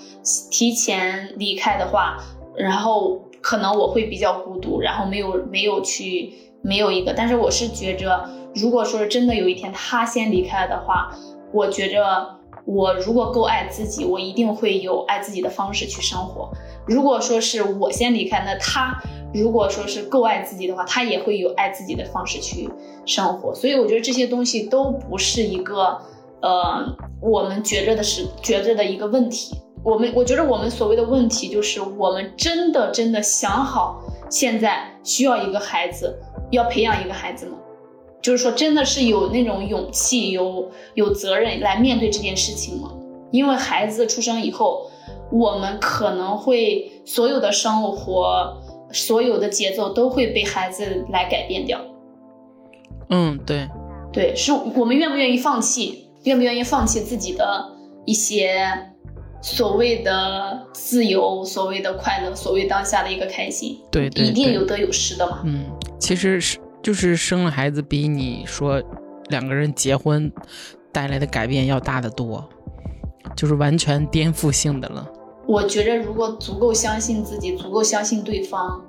[0.50, 2.16] 提前离开的话，
[2.56, 6.32] 然后可能我会比较孤独，然后没有没有去
[6.62, 7.12] 没有一个。
[7.12, 11.10] 但是我是觉着，如果说是真的有一天他先离开的话，
[11.52, 12.35] 我觉着
[12.66, 16.50] 我如果够爱自己，我一定会有爱自己的方式去生活。
[16.86, 19.00] 如果说是我先离开，那他。
[19.34, 22.70] 如果说是够爱自己的话，他也会有爱自己的方式去
[23.04, 23.54] 生活。
[23.54, 25.98] 所以我觉得这些东西都不是一个，
[26.40, 29.58] 呃，我们觉着的是觉着的一个问题。
[29.82, 34.00] 我们我觉得我们所谓的问题就是，我们真的真的想好
[34.30, 36.18] 现在需要一个孩子，
[36.50, 37.58] 要培养一个孩子吗？
[38.26, 42.90] 就是说，真的是有那种勇气、有有责任来面对这件事情吗？
[43.30, 44.90] 因为孩子出生以后，
[45.30, 48.62] 我们可能会所有的生活。
[48.92, 51.80] 所有的节奏都会被孩子来改变掉。
[53.10, 53.68] 嗯，对，
[54.12, 57.66] 对，是我们愿不愿意放弃，愿不愿意放弃自己的
[58.04, 58.64] 一些
[59.42, 63.76] 所谓的自由、所谓的快乐、所谓当下的一个开心。
[63.90, 65.42] 对，一定有得有失的嘛。
[65.44, 65.66] 嗯，
[65.98, 66.56] 其实是
[66.86, 68.80] 就是生了孩子比你说
[69.28, 70.30] 两个人结婚
[70.92, 72.48] 带来的改变要大得多，
[73.34, 75.04] 就是完全颠覆性的了。
[75.48, 78.80] 我觉着，如果足够相信自己，足够相信对方，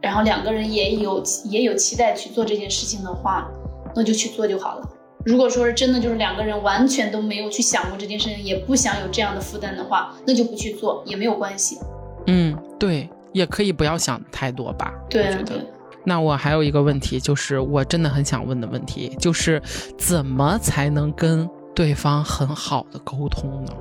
[0.00, 3.50] 然后两个人也有也有期待去做这件事情的话，
[3.96, 4.88] 那就去做就好了。
[5.24, 11.80] 如果说是真的，就是两个人完全都没有去想过这件事情，也不想有这样的负担的话，那就不去做也没有关系。
[12.28, 14.94] 嗯，对，也可以不要想太多吧。
[15.10, 15.56] 对对。
[16.04, 19.62] 那我还有一个问题，就是我真的很想问的问题，就是
[19.98, 23.72] 怎么才能跟对方很好的沟通呢？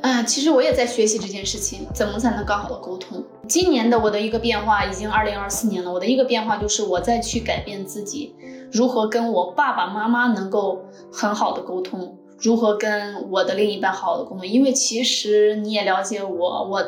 [0.00, 3.22] 啊，其实我也在学习这件事情，怎么才能更好的沟通？
[3.46, 8.34] 今年的我的一个变化，已经二零二四年了，我的一个变化就是我在去改变自己。
[8.72, 12.18] 如何跟我爸爸妈妈能够很好的沟通？
[12.38, 14.46] 如何跟我的另一半好好的沟通？
[14.46, 16.82] 因为其实你也了解我，我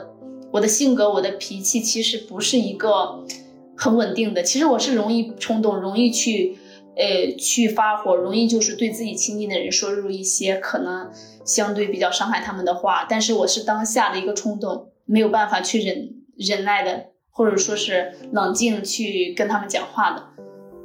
[0.51, 3.23] 我的性格，我的脾气其实不是一个
[3.81, 4.43] 很稳定的。
[4.43, 6.59] 其实我是容易冲动，容易去
[6.97, 11.11] 呃去发火，容易就是对自己亲近的人说出一些可能
[11.47, 13.07] 相对比较伤害他们的话。
[13.09, 20.27] 但是我是当下的一个冲动，没有办法去忍忍耐的，或者说是冷静去跟他们讲话的。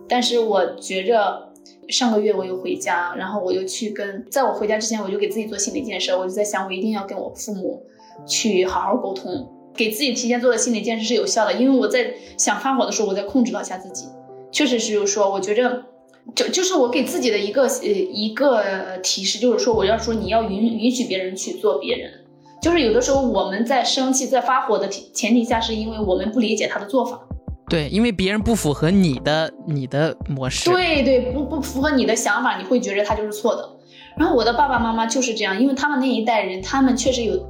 [0.08, 1.52] 但是我觉着
[1.90, 7.84] 上个月我又回家，然后我又去跟，在我回家之前，我就给自己做心理建设，我就在想，我一定要跟我父母
[8.26, 11.54] 去好好沟通，给自己提前做的心理建设是有效的。
[11.54, 14.06] 因为我在想发火的时候，我在控制了下自己，
[14.52, 15.84] 确实是就是说，我觉着
[16.34, 18.64] 就就是我给自己的一个呃一个
[19.04, 22.12] 提示，就是说我要说你要允允许别人去做别人，
[22.62, 27.20] 就是有的时候我们在生气在发火的前提下，是因为我们不理解他的做法。
[27.68, 33.68] 对，因为别人不符合你的你的模式，对对，不不符合你的想法，你会觉得他就是错的。
[34.18, 37.44] 然后我的爸爸妈妈就是这样，因为他们那一代人，他们确实有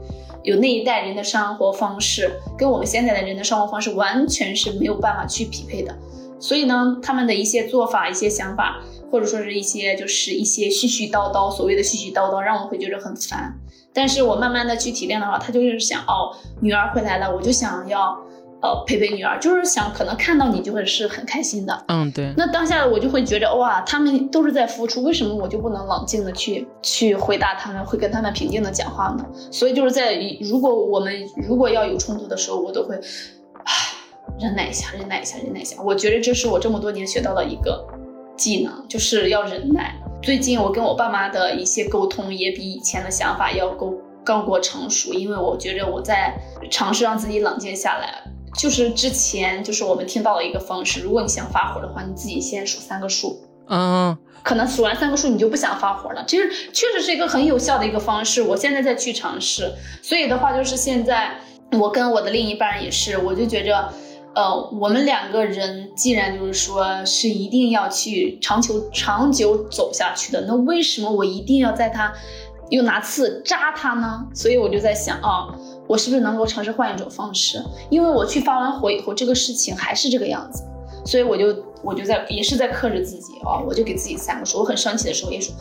[0.46, 5.94] 有那一代人的生活方式，跟我们现在的人的生活方式完全是没有办法去匹配的。
[6.40, 8.80] 所以呢，他们的一些做法、一些想法，
[9.12, 13.54] 或者说是一些就是一些絮絮叨叨，所谓的絮絮叨叨，让我会觉得很烦。
[13.94, 18.18] 但是我慢慢的去体谅的话，他就是想，哦，女儿回来了，我就想要。
[18.62, 21.86] 呃，陪陪女儿，就是想可能看到你就会是很开心的。
[21.88, 22.34] 嗯，对。
[22.36, 29.26] 那当下我就会觉得哇，他们都是在付出，为什么我就不能冷静的去去回答他们，会跟他们平静的讲话呢？
[29.52, 31.14] 所以就是在如果我们
[31.48, 32.96] 如果要有冲突的时候，我都会
[33.66, 33.74] 唉，
[34.40, 35.76] 忍耐一下，忍耐一下，忍耐一下。
[35.84, 37.86] 我觉得这是我这么多年学到的一个
[38.36, 39.96] 技能，就是要忍耐。
[40.24, 43.94] 最近我跟我爸妈的一些沟通也比以前的想法要够
[44.24, 46.34] 更过成熟，因为我觉得我在
[46.72, 48.24] 尝试让自己冷静下来。
[48.58, 56.24] 就是之前就是我们听到的一个方式，如果你想发火的话，你自己先数三个数，嗯，可能数完三个数你就不想发火了。
[56.26, 59.74] 其实确实是一个很有效的一个方式，我现在在去尝试。
[60.02, 61.36] 所以的话，就是现在
[61.74, 63.90] 我跟我的另一半也是，我就觉着，
[64.34, 72.14] 呃，我们两个人既然就是说是一定要去长久长久走下去的，那为什么我一定要在他
[72.70, 74.26] 又拿刺扎他呢？
[74.34, 75.54] 所以我就在想啊。
[75.88, 77.64] 我是不是能够尝试换一种方式？
[77.90, 80.64] 因为我去发完火以后，这个事情还是这个样子，
[81.06, 84.60] 所以我就我就在也是在克制自己啊，我就给自己三个数。
[84.60, 85.54] 我很生气的时候也说，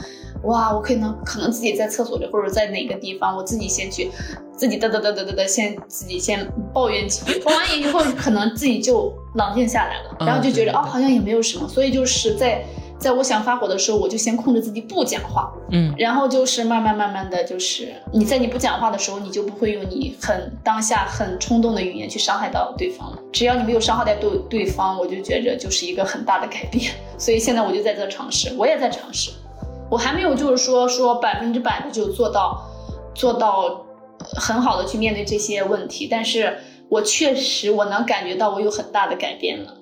[0.45, 4.11] 哇，我可能可能自己在厕所里或者在哪个地方，我自己先去，
[4.57, 12.65] 自己嘚嘚嘚嘚嘚嘚，先自己先抱怨几句，抱完以后可能自己就冷静下来了，然后就觉得啊，好像也没有什么，所以就是在。
[12.99, 23.19] 在我想发火的时候，我就先控制自己不讲话，嗯，然后就是慢慢慢慢的就是你在你不讲话的时候，你就不会用你很当下很冲动的语言去伤害到对方了。
[23.33, 26.93] 只要你没有伤害到对对方，我就觉着就是一个很大的改变。
[27.19, 29.31] 所以现在我就在这尝试，我也在尝试，
[29.91, 32.63] 我还没有就是说说百分之百的就做到
[33.15, 33.85] 做到
[34.37, 36.57] 很好的去面对这些问题，但是
[36.89, 39.77] 我确实我能感觉到我有很大的改变了。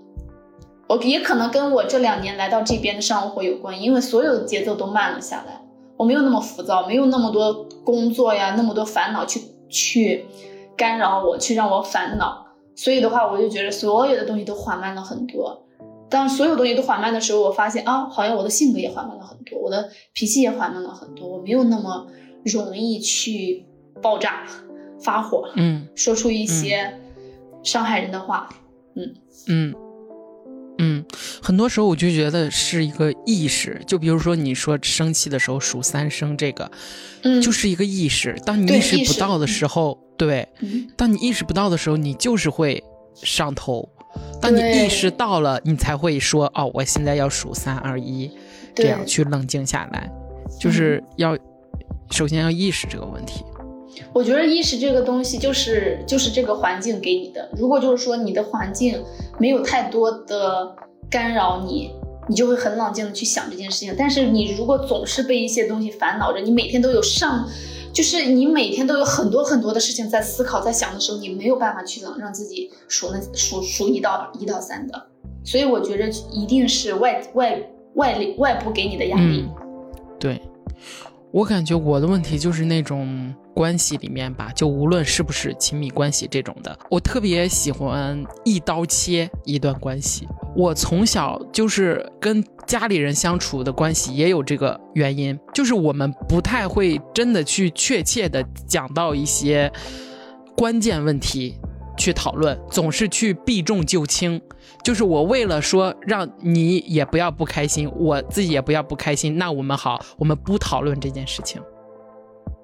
[0.93, 5.65] 我也可能跟我这两年来到这边的生活有关，因为所有的节奏都慢了下来，
[5.97, 9.41] 我没有那么浮躁，没有那么多工作呀，那么多烦恼去
[9.71, 10.27] 去
[10.77, 12.47] 干扰我，去让我烦恼。
[12.77, 15.67] 所以的话，我就觉得所有的东西都缓慢了很多。
[16.11, 22.07] 当所有东西都缓慢的时候，我发现啊，好像我的性格也缓慢了很多，我的脾气也缓慢了很多，我没有那么
[22.45, 23.65] 容易去
[24.03, 24.45] 爆炸、
[25.01, 27.01] 发火，嗯，说出一些
[27.63, 28.51] 伤害人的话，
[28.95, 29.15] 嗯
[29.49, 29.73] 嗯。
[29.73, 29.75] 嗯，
[31.43, 36.71] 很多时候我就觉得是一个意识，就比如说你说生气的时候数三声，这个，
[37.23, 38.37] 嗯，就是一个意识。
[38.45, 40.49] 当你意识不到的时候，对，
[40.97, 42.83] 当你意识不到的时候，你就是会
[43.23, 43.89] 上头。
[44.41, 48.31] 当你意识到了，你才会说哦，我现在要数三二一，
[48.75, 50.11] 这样去冷静下来，
[50.61, 51.37] 就是要
[52.11, 53.43] 首先要意识这个问题。
[54.13, 57.49] 我觉得意识这个东西就是就是这个环境给你的。
[57.57, 59.03] 如果就是说你的环境
[59.39, 60.75] 没有太多的
[61.11, 61.91] 干扰你，
[62.29, 63.95] 你就会很冷静的去想这件事情。
[63.99, 67.47] 但是你如果总是被一些东西烦恼着，你每天都有上，
[67.93, 75.07] 就是你每天都有很多很多的事情在思考、在想的时候，你没有办法去让让自己数那数数一到一到三的。
[75.45, 77.61] 所以我觉着一定是外外
[77.95, 79.45] 外力外部给你的压力。
[80.19, 80.41] 对，
[81.33, 90.27] 我感觉我的问题就是那种关系里面吧，就无论是不是亲密关系这种的，我特别喜欢一刀切一段关系。
[90.55, 99.71] 我从小就是跟家里人相处的关系也有这个原因，就是我们不太会真的去确切的讲到一些
[100.57, 101.57] 关键问题
[101.97, 104.41] 去讨论，总是去避重就轻。
[104.85, 111.63] 就是我为了说让你也不要不开心，我自己也不要不开心，那我们好，我们不讨论这件事情，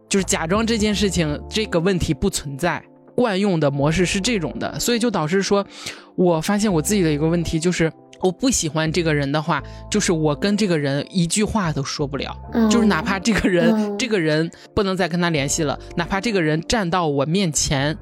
[0.08, 2.82] 就是假装这件事情这个问题不存在。
[3.14, 5.66] 惯用的模式是这种的，所以就导致说，
[6.14, 12.32] 我发现我自己的一个问题就是，我不喜欢这个人的话，就是我跟这个人一句话都说不了，
[12.70, 17.98] 就是哪怕这个人这个人不能再跟他联系了，哪怕这个人站到我面前，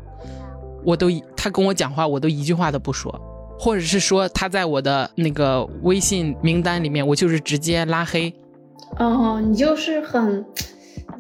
[0.84, 3.18] 我都他跟我讲话，我都一句话都不说。
[3.58, 8.30] 或者是说他在我的那个微信名单里面，我就是直接拉黑。
[8.98, 10.44] 哦，你就是很，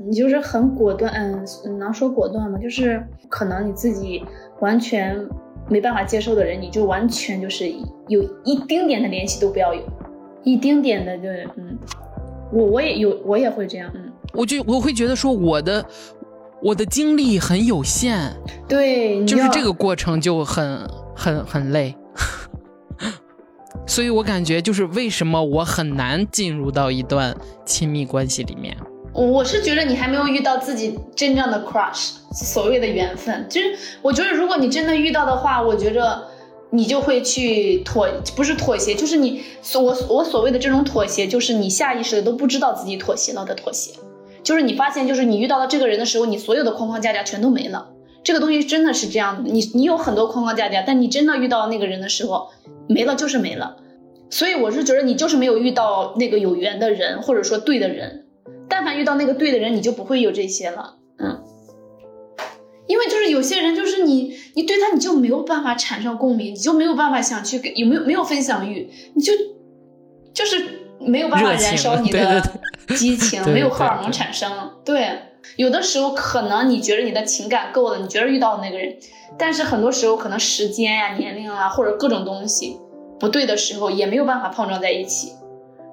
[0.06, 2.58] 你就是很果断，嗯，能说果断吗？
[2.58, 4.22] 就是可能你自己
[4.60, 5.26] 完全
[5.68, 7.68] 没办法接受的人，你就完全就是
[8.08, 9.82] 有一丁点的联系都不要有，
[10.44, 11.78] 一丁点的，就嗯，
[12.52, 15.84] 我我也有，我也会这样，嗯，我就我会觉得说我的
[16.62, 18.32] 我的精力很有限，
[18.68, 21.96] 对，就是这个过程就很很很累。
[23.86, 28.76] 所以我感觉就是为什么我很难进入到一段亲密关系里面。
[29.24, 33.46] 我是觉得你还没有遇到自己真正的 crush，所谓的缘分。
[33.48, 36.22] 就是我觉得如果你真的遇到的话，我觉着
[36.70, 43.92] 你就会去妥，不是妥协，就是你所我我所谓的这种妥协，就是你下意识的都不知道自己妥协了的妥协。
[44.42, 47.88] 就是你发现，就是你遇到了这个人的时候，你所有的框框架架全都没了。
[48.22, 52.48] 这个东西真的是这样的，你你有很多框框架架，但你真的遇到那个人的时候。
[52.88, 53.78] 没了就是没了，
[54.30, 58.25] 所以我是觉得你就是没有遇到那个有缘的人，或者说对的人。
[58.76, 60.96] 但凡遇到那个对的人，你就不会有这些了。
[61.18, 61.42] 嗯，
[62.86, 69.32] 因为就是有些人，就是你，你对他你就没有办法产生共鸣，你就没有办法想去给有没有没有分享欲，你就
[70.34, 70.62] 就是
[71.00, 72.42] 没有办法燃烧你 的
[72.98, 74.52] 激情， 没有荷尔蒙产生。
[74.84, 75.20] 对，
[75.56, 78.94] 有的时候可能你觉得你的情感够了，你觉得遇到那个人。
[79.38, 82.78] 但是很多时候，可能时间呀、年龄啊，或者各种东西
[83.18, 85.32] 不对的时候，也没有办法碰撞在一起。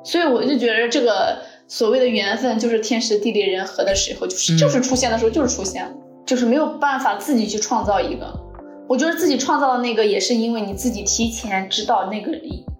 [0.04, 5.91] 所以我就觉得，这个所谓的缘分，就是天时地利人和的时候，就是就是出现的时候就是出现了，
[6.26, 8.39] 就是没有办法自己去创造一个。
[8.88, 12.32] 我觉得自己创造的那个，也是因为你自己提前知道那个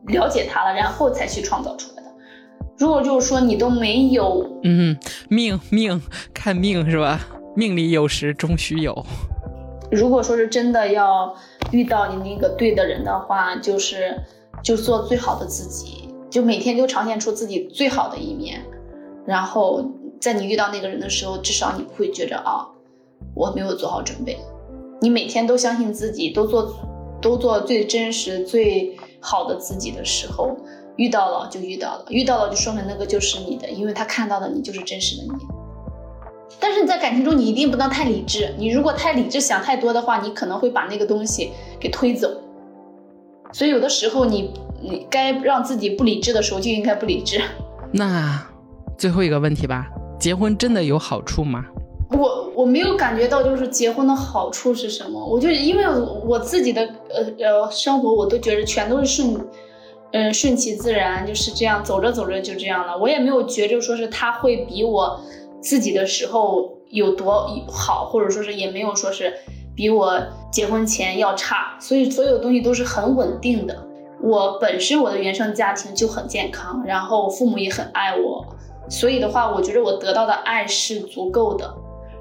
[0.08, 2.10] 了解他了，然后才去创造出来的。
[2.78, 4.98] 如果就是说你都没有，嗯，
[5.30, 6.02] 命命
[6.34, 7.26] 看命是吧？
[7.56, 9.06] 命里有时终须有。
[9.92, 11.34] 如果说是真的要
[11.72, 14.14] 遇到你那个对的人的话，就是
[14.62, 18.62] 就做最好的自己，就每天就呈现出自己最好的一面，
[19.26, 19.84] 然后
[20.20, 22.68] 在你遇到那个人的时候，至少你不会觉着啊，
[23.36, 24.38] 我没有做好准备。
[25.02, 26.74] 你每天都相信自己，都做
[27.22, 30.56] 都做最真实、最好的自己的时候，
[30.96, 35.30] 遇到了就遇到了，遇到了就说明那个就是你的，因为他看到的你就是真实的你。
[36.60, 38.54] 但是你在感情中，你一定不能太理智。
[38.58, 42.30] 你如果太理智，想太多的话，你可能会把那个东西给推走。
[43.52, 47.42] 所以有的时候，你你该让自己不理智的时候，就应该不理智。
[47.92, 48.48] 那
[48.98, 49.88] 最后一个问题吧，
[50.20, 51.66] 结婚真的有好处吗？
[52.12, 55.26] 我我没有感觉到，就是结婚的好处是什么。
[55.26, 55.84] 我就因为
[56.26, 59.40] 我自己的呃呃生活，我都觉得全都是顺，
[60.12, 62.98] 嗯顺其自然，就是这样走着走着就这样了。
[62.98, 65.20] 我也没有觉着说是他会比我。
[65.64, 69.34] 自己的时候有多好，或者说是也没有说是
[69.74, 70.22] 比我
[70.52, 73.88] 结婚前要差，所以所有东西都是很稳定的。
[74.22, 78.46] 我本身我的原生家庭就很健康，然后父母也很爱我，
[78.94, 81.74] 所以的话，我觉得我得到的爱是足够的。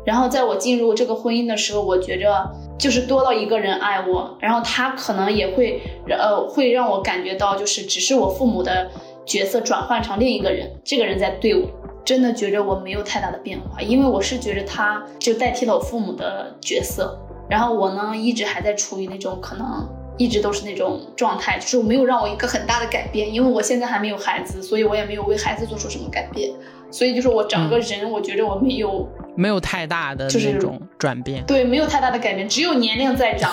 [0.06, 8.90] 然后在我进入这个婚姻的时候，我觉着就是多了一个人爱我，然后他可能也会呃会让我感觉到就是只是我父母的
[9.26, 11.68] 角色转换成另一个人，这个人在对我。
[12.04, 17.16] 真的觉着我没有太大的变化，因为我是觉着他就代替了我父母的角色，
[17.48, 26.50] 然后我呢一直还在处于那种可能一直都是那种状态，就是我没有让我一个很大的改变，因为我现在还没有孩子，所以我也没有为孩子做出什么改变，
[26.90, 33.50] 所以就是我整个人我觉得我没有没有太大的那种转变，对，没有太大的改变，只有年龄在长，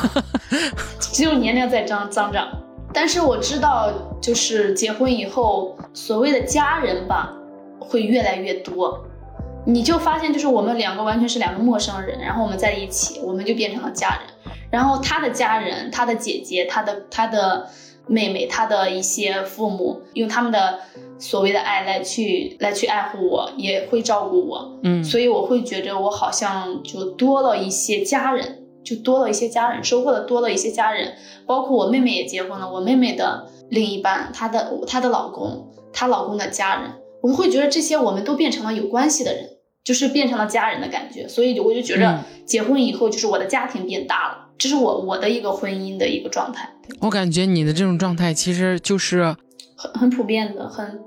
[1.00, 2.48] 只有年龄在长增长。
[2.92, 7.32] 但是我知道，就是结婚以后，所谓的家人吧，
[7.80, 9.06] 会越来越多。
[9.66, 14.54] 你就发现，就是我们两个完全是两个陌生人，然后我们在一起，我们就变成了家人。
[14.72, 17.68] 然后他的家人，他的姐姐，他的他的
[18.08, 20.80] 妹妹，他的一些父母，用他们的
[21.18, 24.80] 所谓的爱来去来去爱护我，也会照顾我。
[24.84, 31.16] 嗯，所以我会觉着我好像就多了一些家人，就多了一些家人，收获的多了一些家人。
[31.46, 36.92] 包括我妹妹也结婚了，我妹妹的另一半，她的她的老公，她老公的家人，
[37.22, 39.50] 我们会觉得这些我们都变成了有关系的人，
[39.84, 41.28] 就是变成了家人的感觉。
[41.28, 44.50] 所以我就觉着结婚以后，就是我的家庭变大了。
[44.58, 46.70] 这是我我的一个婚姻的一个状态。
[47.00, 49.36] 我感觉你的这种状态其实就是
[49.76, 51.00] 很很普遍的，很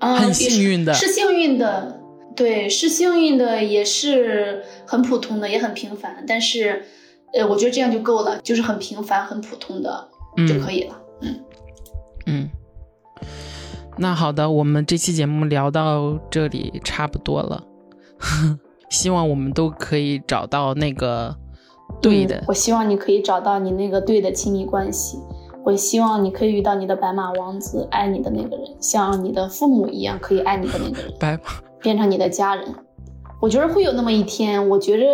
[0.00, 2.00] 很幸运的，是幸运的，
[2.36, 6.24] 对，是幸运的，也是很普通的，也很平凡。
[6.28, 6.84] 但是，
[7.32, 10.08] 呃，我觉得这样就够了，就是很平凡、很普通的
[10.46, 11.00] 就可以了。
[11.22, 11.40] 嗯嗯。
[13.98, 17.62] 那好的，我们这期节目聊到这里差不多了，
[18.90, 21.34] 希望我们都可以找到那个。
[22.02, 25.18] 对的，我希望你可以找到你那个对的亲密关系。
[25.64, 31.42] 我希望你可以遇到你的白马王子，爱你的那个人，像你的父母一样可以爱你的那个人，白马
[31.80, 32.66] 变成你的家人。
[33.40, 35.06] 我觉得会有那么一天，我觉着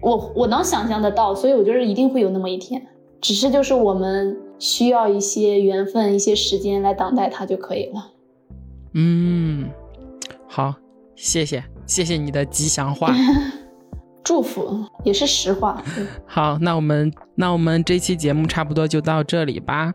[0.00, 2.80] 我我能想象得到，所以我觉得一定会有那么一天。
[3.20, 8.12] 只是就是我们需要一些缘分，一些时间来等待它就可以了。
[8.94, 9.68] 嗯，
[10.48, 10.74] 好，
[11.14, 13.14] 谢谢谢谢你的吉祥话。
[14.26, 15.80] 祝福也是实话。
[16.26, 19.92] 好，那我们那我们这期节目差不多就到这里吧。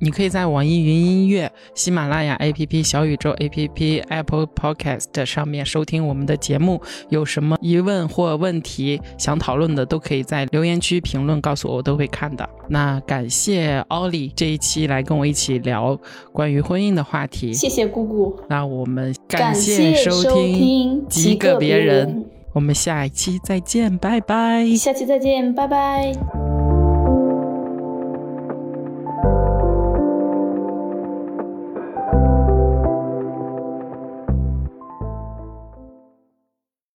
[0.00, 6.82] 你可以在网易云音乐、喜马拉雅 APP、小宇宙 APP、Apple Podcast 上面收听我们的节目。
[7.08, 12.48] 有什么疑问或问题想讨论的，都可以在留言区评论告诉我，我都会看的。
[12.68, 15.96] 那感谢奥利这一期来跟我一起聊
[16.32, 17.52] 关于婚姻的话题。
[17.52, 18.36] 谢谢姑姑。
[18.48, 22.37] 那我们感谢收听极个别人。
[22.52, 24.66] 我们下一期再见，拜拜。
[24.76, 26.57] 下期再见，拜拜。